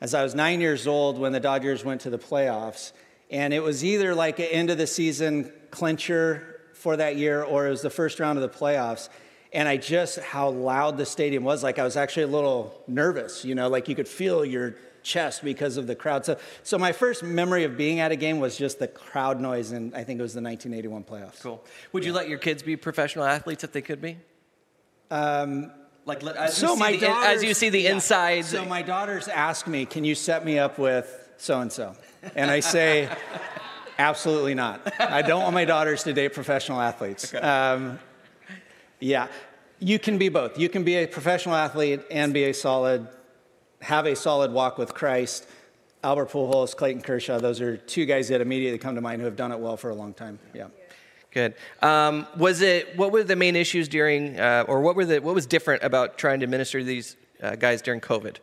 [0.00, 2.92] as I was nine years old when the Dodgers went to the playoffs,
[3.30, 7.66] and it was either like an end of the season clincher for that year, or
[7.66, 9.08] it was the first round of the playoffs.
[9.52, 11.62] And I just how loud the stadium was.
[11.62, 15.42] Like I was actually a little nervous, you know, like you could feel your chest
[15.42, 16.26] because of the crowd.
[16.26, 19.70] So, so my first memory of being at a game was just the crowd noise,
[19.70, 21.40] and I think it was the 1981 playoffs.
[21.40, 21.64] Cool.
[21.92, 24.18] Would you let your kids be professional athletes if they could be?
[25.10, 25.70] Um,
[26.04, 27.94] like as, so you my the, as you see the yeah.
[27.94, 28.48] insides.
[28.48, 31.96] So my daughters ask me, "Can you set me up with so and so?"
[32.34, 33.08] And I say,
[33.98, 34.92] "Absolutely not.
[35.00, 37.46] I don't want my daughters to date professional athletes." Okay.
[37.46, 37.98] Um,
[39.00, 39.28] yeah,
[39.78, 40.58] you can be both.
[40.58, 43.08] You can be a professional athlete and be a solid
[43.80, 45.46] have a solid walk with Christ.
[46.02, 49.36] Albert Pujols, Clayton Kershaw, those are two guys that immediately come to mind who have
[49.36, 50.38] done it well for a long time.
[50.54, 50.68] Yeah.
[51.32, 51.54] Good.
[51.82, 52.96] Um, was it?
[52.96, 55.20] What were the main issues during, uh, or what were the?
[55.20, 58.36] What was different about trying to minister to these uh, guys during COVID?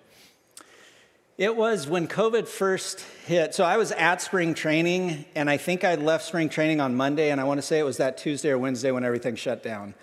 [1.38, 3.56] It was when COVID first hit.
[3.56, 7.32] So I was at spring training, and I think I left spring training on Monday,
[7.32, 9.96] and I want to say it was that Tuesday or Wednesday when everything shut down.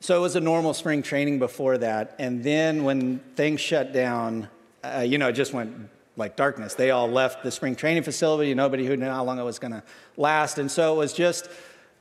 [0.00, 4.48] So it was a normal spring training before that, and then when things shut down,
[4.82, 6.74] uh, you know, it just went like darkness.
[6.74, 8.52] They all left the spring training facility.
[8.52, 9.84] Nobody knew how long it was going to
[10.16, 10.58] last.
[10.58, 11.48] And so it was just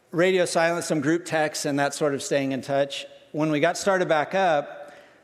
[0.09, 3.05] radio silence, some group texts, and that sort of staying in touch.
[3.31, 4.80] When we got started back up,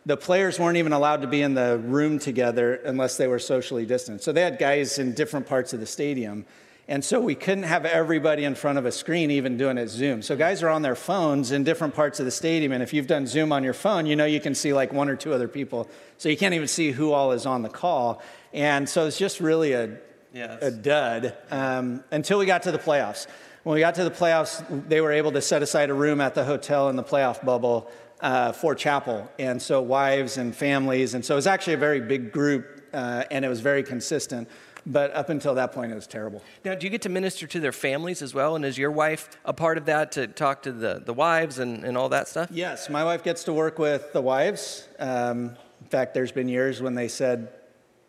[0.08, 3.86] the players weren't even allowed to be in the room together unless they were socially
[3.86, 4.24] distant.
[4.24, 6.46] So they had guys in different parts of the stadium.
[6.88, 10.22] And so we couldn't have everybody in front of a screen even doing it Zoom.
[10.22, 12.72] So guys are on their phones in different parts of the stadium.
[12.72, 15.10] And if you've done Zoom on your phone, you know you can see like one
[15.10, 15.90] or two other people.
[16.18, 18.22] So you can't even see who all is on the call.
[18.54, 19.98] And so it's just really a,
[20.34, 20.64] yes.
[20.64, 23.28] a dud um, until we got to the playoffs.
[23.64, 26.34] When we got to the playoffs, they were able to set aside a room at
[26.34, 29.30] the hotel in the playoff bubble uh, for chapel.
[29.40, 31.14] And so wives and families.
[31.14, 34.48] And so it was actually a very big group uh, and it was very consistent.
[34.86, 36.42] But up until that point, it was terrible.
[36.64, 38.56] Now, do you get to minister to their families as well?
[38.56, 41.84] And is your wife a part of that to talk to the, the wives and,
[41.84, 42.50] and all that stuff?
[42.52, 44.88] Yes, my wife gets to work with the wives.
[44.98, 47.50] Um, in fact, there's been years when they said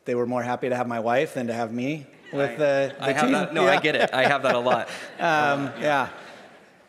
[0.04, 3.04] they were more happy to have my wife than to have me with the, the
[3.04, 3.32] I team.
[3.32, 3.72] That, no, yeah.
[3.72, 4.10] I get it.
[4.14, 4.88] I have that a lot.
[5.18, 6.08] um, yeah.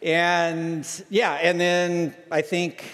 [0.01, 2.85] And yeah, and then I think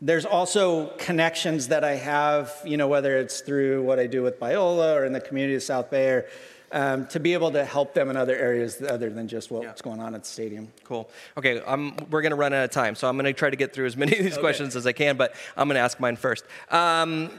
[0.00, 4.38] there's also connections that I have, you know, whether it's through what I do with
[4.38, 6.26] Biola or in the community of South Bay, or,
[6.70, 9.74] um, to be able to help them in other areas other than just what's yeah.
[9.82, 10.70] going on at the stadium.
[10.84, 11.08] Cool.
[11.36, 13.56] Okay, um, we're going to run out of time, so I'm going to try to
[13.56, 14.40] get through as many of these okay.
[14.40, 16.44] questions as I can, but I'm going to ask mine first.
[16.70, 17.30] Um,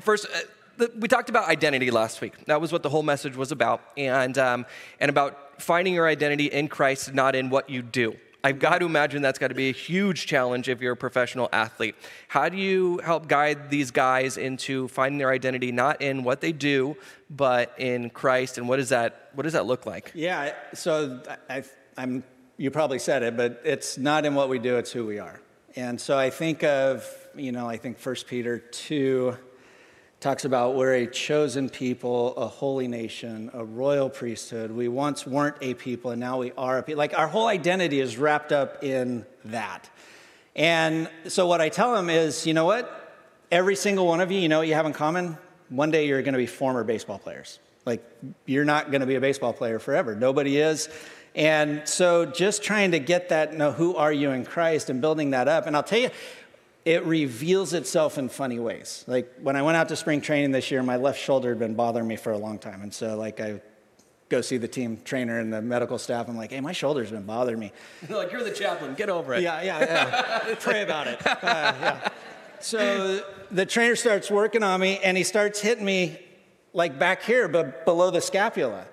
[0.00, 0.38] first, uh,
[0.78, 2.32] the, we talked about identity last week.
[2.46, 4.66] That was what the whole message was about, and um,
[5.00, 8.16] and about finding your identity in Christ, not in what you do.
[8.44, 11.48] I've got to imagine that's got to be a huge challenge if you're a professional
[11.52, 11.96] athlete.
[12.28, 16.52] How do you help guide these guys into finding their identity not in what they
[16.52, 16.96] do,
[17.28, 18.56] but in Christ?
[18.56, 20.12] And what does that what does that look like?
[20.14, 21.20] Yeah, so
[21.50, 21.64] I,
[21.96, 22.22] am
[22.56, 25.40] you probably said it, but it's not in what we do; it's who we are.
[25.74, 29.36] And so I think of you know I think First Peter two
[30.20, 34.70] talks about we're a chosen people, a holy nation, a royal priesthood.
[34.72, 36.98] We once weren't a people and now we are a people.
[36.98, 39.88] Like our whole identity is wrapped up in that.
[40.56, 43.16] And so what I tell them is, you know what?
[43.52, 45.38] Every single one of you, you know what you have in common?
[45.68, 47.60] One day you're going to be former baseball players.
[47.86, 48.04] Like
[48.44, 50.16] you're not going to be a baseball player forever.
[50.16, 50.88] Nobody is.
[51.36, 55.30] And so just trying to get that, know, who are you in Christ and building
[55.30, 55.68] that up.
[55.68, 56.10] And I'll tell you,
[56.88, 59.04] it reveals itself in funny ways.
[59.06, 61.74] Like when I went out to spring training this year, my left shoulder had been
[61.74, 62.80] bothering me for a long time.
[62.80, 63.60] And so, like, I
[64.30, 66.30] go see the team trainer and the medical staff.
[66.30, 67.72] I'm like, hey, my shoulder's been bothering me.
[68.08, 69.42] like, you're the chaplain, get over it.
[69.42, 70.54] Yeah, yeah, yeah.
[70.60, 71.26] Pray about it.
[71.26, 72.08] Uh, yeah.
[72.60, 76.18] So the trainer starts working on me and he starts hitting me
[76.72, 78.86] like back here, but below the scapula.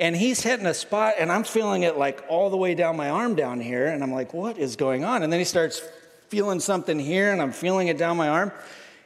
[0.00, 3.08] And he's hitting a spot, and I'm feeling it like all the way down my
[3.08, 3.86] arm down here.
[3.86, 5.22] And I'm like, what is going on?
[5.22, 5.80] And then he starts
[6.28, 8.52] feeling something here and I'm feeling it down my arm.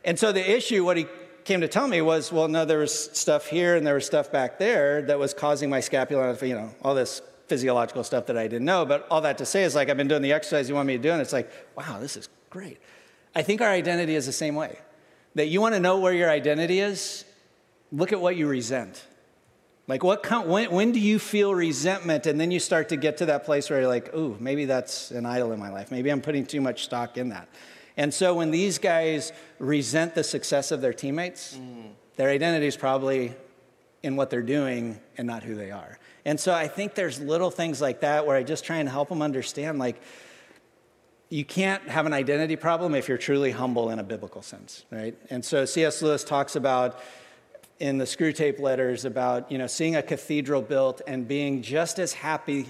[0.05, 1.07] And so the issue, what he
[1.45, 4.31] came to tell me was, well, no, there was stuff here and there was stuff
[4.33, 8.45] back there that was causing my scapula, you know, all this physiological stuff that I
[8.45, 8.87] didn't know.
[8.87, 10.97] But all that to say is like, I've been doing the exercise you want me
[10.97, 12.79] to do, and it's like, wow, this is great.
[13.35, 14.79] I think our identity is the same way.
[15.35, 17.25] That you want to know where your identity is,
[17.93, 19.05] look at what you resent.
[19.91, 22.27] Like, what when, when do you feel resentment?
[22.27, 25.11] And then you start to get to that place where you're like, ooh, maybe that's
[25.11, 25.91] an idol in my life.
[25.91, 27.49] Maybe I'm putting too much stock in that.
[27.97, 31.91] And so when these guys resent the success of their teammates, mm.
[32.15, 33.35] their identity is probably
[34.05, 35.99] in what they're doing and not who they are.
[36.25, 39.09] And so I think there's little things like that where I just try and help
[39.09, 40.01] them understand like
[41.31, 45.19] you can't have an identity problem if you're truly humble in a biblical sense, right?
[45.31, 46.01] And so C.S.
[46.01, 47.01] Lewis talks about
[47.81, 52.13] in the Screwtape letters about, you know, seeing a cathedral built and being just as
[52.13, 52.67] happy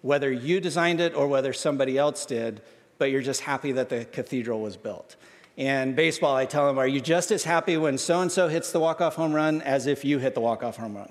[0.00, 2.62] whether you designed it or whether somebody else did,
[2.98, 5.16] but you're just happy that the cathedral was built.
[5.56, 8.70] And baseball, I tell them, are you just as happy when so and so hits
[8.70, 11.10] the walk-off home run as if you hit the walk-off home run?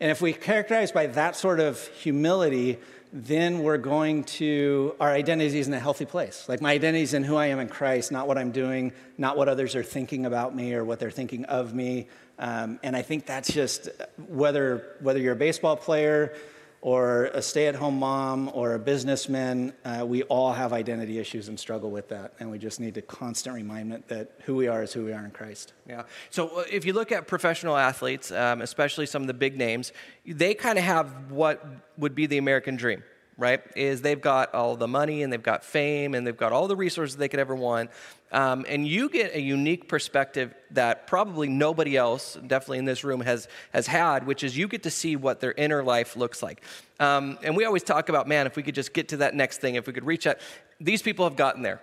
[0.00, 2.78] And if we characterize by that sort of humility,
[3.12, 6.48] then we're going to, our identity is in a healthy place.
[6.48, 9.36] Like my identity is in who I am in Christ, not what I'm doing, not
[9.36, 12.08] what others are thinking about me or what they're thinking of me.
[12.38, 13.90] Um, and I think that's just
[14.28, 16.34] whether, whether you're a baseball player,
[16.82, 21.46] or a stay at home mom or a businessman, uh, we all have identity issues
[21.48, 22.34] and struggle with that.
[22.40, 25.24] And we just need a constant reminder that who we are is who we are
[25.24, 25.74] in Christ.
[25.88, 26.02] Yeah.
[26.30, 29.92] So uh, if you look at professional athletes, um, especially some of the big names,
[30.26, 31.64] they kind of have what
[31.96, 33.04] would be the American dream
[33.42, 33.60] right?
[33.74, 36.76] Is they've got all the money and they've got fame and they've got all the
[36.76, 37.90] resources they could ever want.
[38.30, 43.20] Um, and you get a unique perspective that probably nobody else, definitely in this room,
[43.20, 46.62] has, has had, which is you get to see what their inner life looks like.
[47.00, 49.60] Um, and we always talk about, man, if we could just get to that next
[49.60, 50.40] thing, if we could reach that,
[50.80, 51.80] these people have gotten there.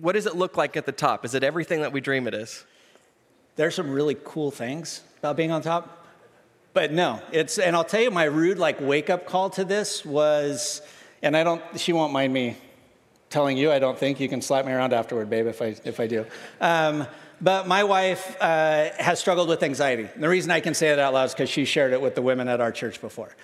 [0.00, 1.24] What does it look like at the top?
[1.24, 2.64] Is it everything that we dream it is?
[3.56, 5.99] There's some really cool things about being on top.
[6.72, 10.04] But no, it's, and I'll tell you, my rude, like, wake up call to this
[10.04, 10.82] was,
[11.22, 12.56] and I don't, she won't mind me
[13.28, 14.20] telling you, I don't think.
[14.20, 16.26] You can slap me around afterward, babe, if I, if I do.
[16.60, 17.06] Um,
[17.40, 20.08] but my wife uh, has struggled with anxiety.
[20.14, 22.14] And the reason I can say that out loud is because she shared it with
[22.14, 23.34] the women at our church before.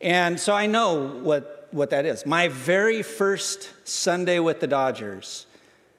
[0.00, 2.26] And so I know what, what that is.
[2.26, 5.46] My very first Sunday with the Dodgers,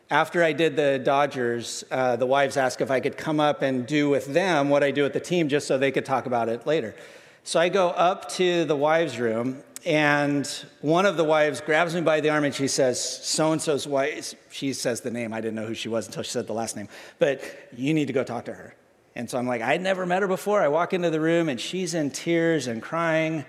[0.10, 3.86] after I did the Dodgers, uh, the wives asked if I could come up and
[3.86, 6.48] do with them what I do with the team just so they could talk about
[6.48, 6.96] it later.
[7.44, 10.48] So I go up to the wives' room, and
[10.82, 13.88] one of the wives grabs me by the arm and she says, So and so's
[13.88, 15.34] wife, she says the name.
[15.34, 16.88] I didn't know who she was until she said the last name,
[17.20, 17.42] but
[17.76, 18.76] you need to go talk to her.
[19.16, 20.62] And so I'm like, I'd never met her before.
[20.62, 23.46] I walk into the room and she's in tears and crying.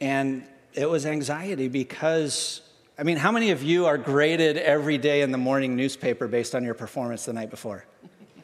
[0.00, 2.60] And it was anxiety because
[3.00, 6.56] I mean, how many of you are graded every day in the morning newspaper based
[6.56, 7.84] on your performance the night before?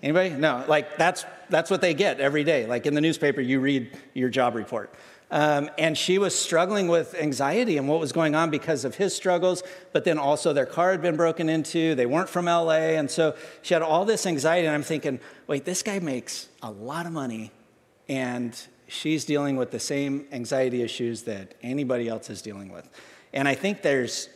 [0.00, 0.30] Anybody?
[0.30, 2.64] No, like that's, that's what they get every day.
[2.64, 4.94] Like in the newspaper, you read your job report.
[5.32, 9.12] Um, and she was struggling with anxiety and what was going on because of his
[9.12, 11.96] struggles, but then also their car had been broken into.
[11.96, 12.94] They weren't from LA.
[12.94, 14.68] And so she had all this anxiety.
[14.68, 17.50] And I'm thinking, wait, this guy makes a lot of money,
[18.08, 22.88] and she's dealing with the same anxiety issues that anybody else is dealing with.
[23.32, 24.28] And I think there's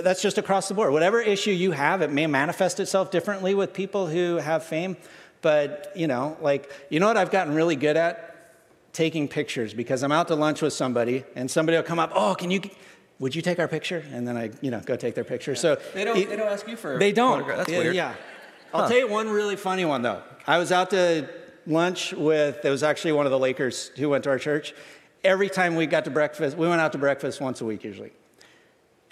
[0.00, 0.92] that's just across the board.
[0.92, 4.96] Whatever issue you have, it may manifest itself differently with people who have fame.
[5.40, 8.28] But, you know, like, you know what I've gotten really good at?
[8.92, 12.34] Taking pictures because I'm out to lunch with somebody and somebody will come up, oh,
[12.34, 12.60] can you,
[13.18, 14.04] would you take our picture?
[14.12, 15.54] And then I, you know, go take their picture.
[15.54, 17.46] So they don't, they don't ask you for They don't.
[17.46, 17.94] That's weird.
[17.94, 18.14] Yeah.
[18.72, 18.88] I'll huh.
[18.88, 20.22] tell you one really funny one though.
[20.46, 21.28] I was out to
[21.66, 24.74] lunch with, it was actually one of the Lakers who went to our church.
[25.24, 28.12] Every time we got to breakfast, we went out to breakfast once a week usually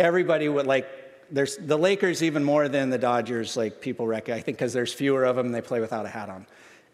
[0.01, 0.89] everybody would like
[1.31, 4.35] there's the Lakers even more than the Dodgers, like people reckon.
[4.35, 6.47] I think because there's fewer of them, and they play without a hat on.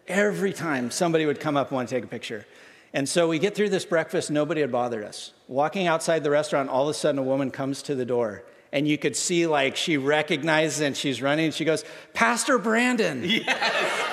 [0.07, 2.47] Every time somebody would come up and want to take a picture.
[2.93, 5.33] And so we get through this breakfast, nobody had bothered us.
[5.49, 8.87] Walking outside the restaurant, all of a sudden a woman comes to the door and
[8.87, 13.25] you could see like she recognizes and she's running and she goes, Pastor Brandon.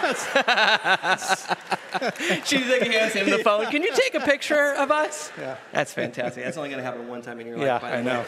[0.03, 1.47] Yes.
[2.45, 3.67] she's like hands him the phone.
[3.67, 5.31] Can you take a picture of us?
[5.37, 5.55] Yeah.
[5.71, 6.43] That's fantastic.
[6.43, 7.81] That's only going to happen one time in your life.
[7.81, 8.25] Yeah, I know.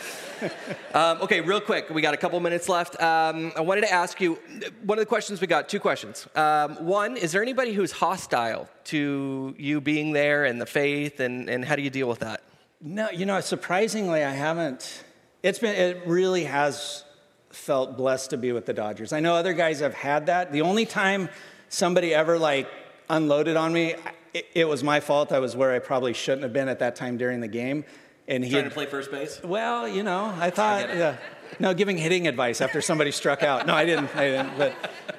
[0.93, 1.89] um, okay, real quick.
[1.89, 3.01] We got a couple minutes left.
[3.01, 4.39] Um, I wanted to ask you
[4.83, 6.27] one of the questions we got, two questions.
[6.35, 11.49] Um, one, is there anybody who's hostile to you being there and the faith and,
[11.49, 12.41] and how do you deal with that?
[12.81, 15.04] No, you know, surprisingly, I haven't
[15.45, 17.03] it's been, it really has
[17.51, 19.13] felt blessed to be with the Dodgers.
[19.13, 20.51] I know other guys have had that.
[20.51, 21.29] The only time
[21.69, 22.67] somebody ever like
[23.11, 23.93] unloaded on me,
[24.33, 25.31] it, it was my fault.
[25.31, 27.85] I was where I probably shouldn't have been at that time during the game.
[28.27, 29.39] And he trying to play first base.
[29.43, 31.17] Well, you know, I thought, I yeah,
[31.59, 33.67] no, giving hitting advice after somebody struck out.
[33.67, 34.15] No, I didn't.
[34.15, 34.57] I didn't.
[34.57, 34.73] But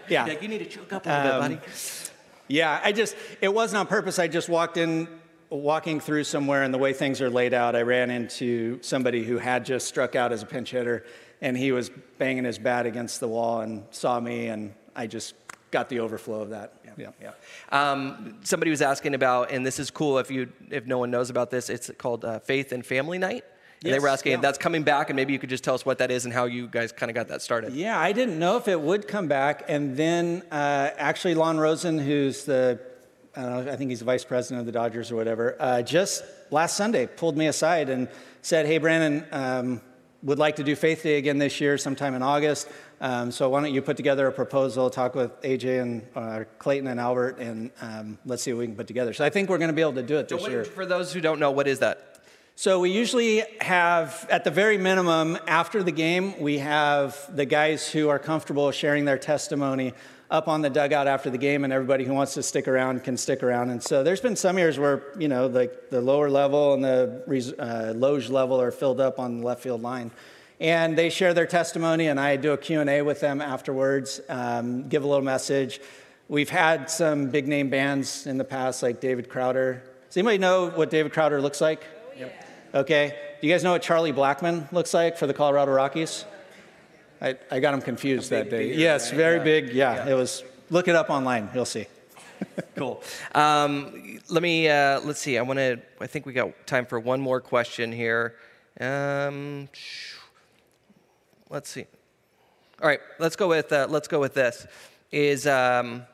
[0.09, 1.71] yeah, like, you need to choke up a little um, bit, buddy.
[2.49, 4.18] Yeah, I just it wasn't on purpose.
[4.18, 5.07] I just walked in
[5.51, 9.38] walking through somewhere and the way things are laid out, I ran into somebody who
[9.38, 11.05] had just struck out as a pinch hitter
[11.40, 15.34] and he was banging his bat against the wall and saw me and I just
[15.70, 16.72] got the overflow of that.
[16.99, 17.11] Yeah.
[17.20, 17.32] yeah.
[17.70, 21.28] Um, somebody was asking about, and this is cool if you if no one knows
[21.28, 21.68] about this.
[21.68, 23.44] It's called uh, Faith and Family Night.
[23.82, 24.36] And yes, they were asking yeah.
[24.36, 26.32] if that's coming back, and maybe you could just tell us what that is and
[26.32, 27.74] how you guys kind of got that started.
[27.74, 31.99] Yeah, I didn't know if it would come back, and then uh, actually Lon Rosen,
[31.99, 32.80] who's the
[33.37, 36.24] I don't know, I think he's vice president of the Dodgers or whatever, uh, just
[36.51, 38.09] last Sunday pulled me aside and
[38.41, 39.80] said, Hey, Brandon, um,
[40.22, 42.68] would like to do Faith Day again this year, sometime in August.
[43.01, 46.89] Um, so why don't you put together a proposal, talk with AJ and uh, Clayton
[46.89, 49.12] and Albert, and um, let's see what we can put together.
[49.12, 50.64] So I think we're going to be able to do it this so what, year.
[50.64, 52.16] For those who don't know, what is that?
[52.59, 57.87] So we usually have, at the very minimum, after the game, we have the guys
[57.87, 59.93] who are comfortable sharing their testimony
[60.31, 63.16] up on the dugout after the game, and everybody who wants to stick around can
[63.16, 63.70] stick around.
[63.70, 66.83] And so there's been some years where you know like the, the lower level and
[66.83, 70.11] the uh, loge level are filled up on the left field line.
[70.59, 75.05] And they share their testimony and i do a q&a with them afterwards um, give
[75.05, 75.81] a little message.
[76.29, 79.83] We've had some big name bands in the past like david crowder.
[80.09, 81.85] Does anybody know what david crowder looks like?
[81.85, 82.29] Oh, yeah.
[82.74, 83.14] okay.
[83.41, 86.24] Do you guys know what charlie Blackmon looks like for the colorado rockies
[87.21, 89.17] i, I got him confused that day yes right?
[89.17, 89.45] very yeah.
[89.45, 91.87] big yeah, yeah, it was look it up online you'll see
[92.77, 93.03] cool
[93.35, 97.01] um, let me uh, let's see i want to i think we got time for
[97.01, 98.37] one more question here
[98.81, 99.69] um,
[101.49, 101.87] let's see.
[102.83, 104.67] All right, let's go with uh, let's go with this.
[105.11, 106.05] Is um,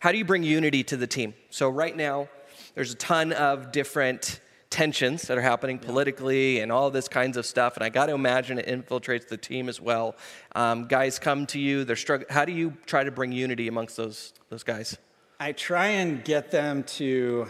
[0.00, 1.34] how do you bring unity to the team?
[1.50, 2.28] So right now,
[2.74, 4.40] there's a ton of different
[4.76, 7.76] tensions that are happening politically and all this kinds of stuff.
[7.76, 10.16] And I got to imagine it infiltrates the team as well.
[10.54, 12.28] Um, guys come to you; they're struggling.
[12.30, 14.98] How do you try to bring unity amongst those those guys?
[15.40, 17.48] I try and get them to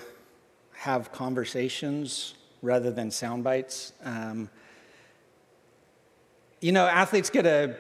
[0.75, 3.93] have conversations rather than sound bites.
[4.05, 4.49] Um,
[6.61, 7.77] you know, athletes get a,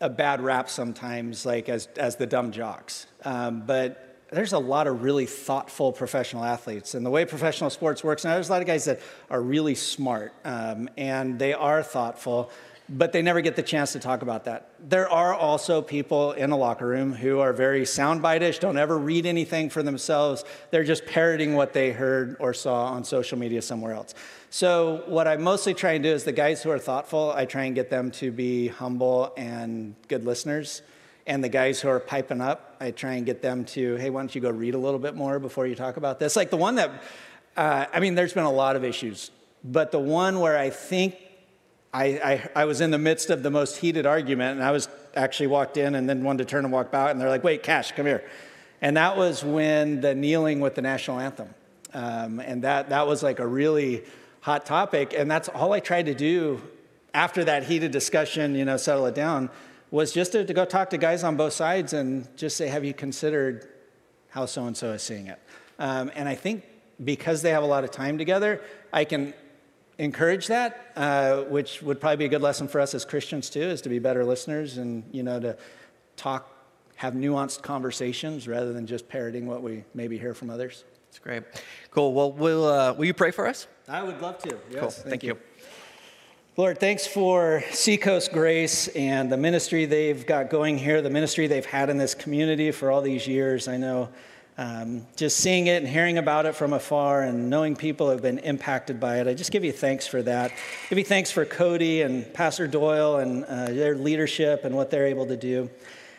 [0.00, 3.06] a bad rap sometimes, like as, as the dumb jocks.
[3.24, 6.94] Um, but there's a lot of really thoughtful professional athletes.
[6.94, 9.00] And the way professional sports works now, there's a lot of guys that
[9.30, 12.50] are really smart um, and they are thoughtful
[12.88, 14.70] but they never get the chance to talk about that.
[14.88, 19.26] There are also people in the locker room who are very soundbite-ish, don't ever read
[19.26, 20.44] anything for themselves.
[20.70, 24.14] They're just parroting what they heard or saw on social media somewhere else.
[24.50, 27.64] So what I mostly try and do is the guys who are thoughtful, I try
[27.64, 30.80] and get them to be humble and good listeners.
[31.28, 34.22] And the guys who are piping up, I try and get them to, hey, why
[34.22, 36.36] don't you go read a little bit more before you talk about this?
[36.36, 36.90] Like the one that,
[37.54, 39.30] uh, I mean, there's been a lot of issues,
[39.62, 41.16] but the one where I think
[41.92, 44.88] I, I, I, was in the midst of the most heated argument, and I was
[45.14, 47.62] actually walked in and then wanted to turn and walk out, and they're like, wait,
[47.62, 48.24] Cash, come here.
[48.80, 51.52] And that was when the kneeling with the national anthem.
[51.92, 54.04] Um, and that, that was like a really
[54.40, 55.14] hot topic.
[55.16, 56.62] And that's all I tried to do
[57.12, 59.50] after that heated discussion, you know, settle it down,
[59.90, 62.84] was just to, to go talk to guys on both sides and just say, have
[62.84, 63.68] you considered
[64.30, 65.38] how so and so is seeing it?
[65.78, 66.64] Um, and I think
[67.02, 68.60] because they have a lot of time together,
[68.92, 69.32] I can
[69.98, 73.62] encourage that, uh, which would probably be a good lesson for us as Christians too,
[73.62, 75.56] is to be better listeners and you know to
[76.16, 76.50] talk,
[76.96, 80.84] have nuanced conversations rather than just parroting what we maybe hear from others.
[81.06, 81.42] That's great.
[81.90, 82.12] Cool.
[82.12, 83.66] Well, will uh, will you pray for us?
[83.88, 84.58] I would love to.
[84.70, 84.90] Yes, cool.
[84.90, 85.34] Thank, thank you.
[85.34, 85.38] you.
[86.58, 91.64] Lord, thanks for Seacoast Grace and the ministry they've got going here, the ministry they've
[91.64, 93.68] had in this community for all these years.
[93.68, 94.08] I know
[94.56, 98.40] um, just seeing it and hearing about it from afar and knowing people have been
[98.40, 100.50] impacted by it, I just give you thanks for that.
[100.88, 105.06] Give you thanks for Cody and Pastor Doyle and uh, their leadership and what they're
[105.06, 105.70] able to do.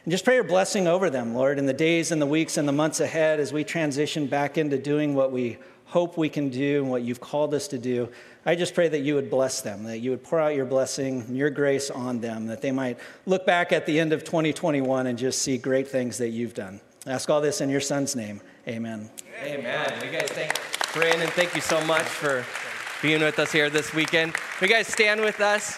[0.06, 2.66] And just pray your blessing over them, Lord, in the days and the weeks and
[2.66, 5.58] the months ahead as we transition back into doing what we
[5.90, 8.10] hope we can do and what you've called us to do.
[8.46, 11.22] I just pray that you would bless them, that you would pour out your blessing
[11.22, 15.08] and your grace on them, that they might look back at the end of 2021
[15.08, 16.80] and just see great things that you've done.
[17.06, 18.42] I ask all this in your son's name.
[18.68, 19.10] Amen.
[19.44, 19.94] Amen.
[20.04, 20.54] You guys thank
[20.94, 22.44] Brandon, thank you so much for
[23.02, 24.34] being with us here this weekend.
[24.62, 25.78] You guys stand with us.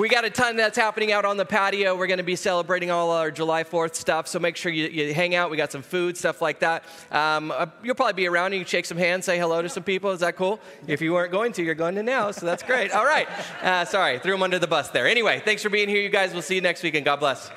[0.00, 1.94] We got a ton that's happening out on the patio.
[1.94, 5.12] We're going to be celebrating all our July 4th stuff, so make sure you, you
[5.12, 5.50] hang out.
[5.50, 6.84] We got some food, stuff like that.
[7.10, 8.46] Um, uh, you'll probably be around.
[8.46, 10.10] And you can shake some hands, say hello to some people.
[10.12, 10.58] Is that cool?
[10.86, 12.92] If you weren't going to, you're going to now, so that's great.
[12.92, 13.28] All right.
[13.62, 15.06] Uh, sorry, threw them under the bus there.
[15.06, 16.32] Anyway, thanks for being here, you guys.
[16.32, 17.50] We'll see you next week, and God bless.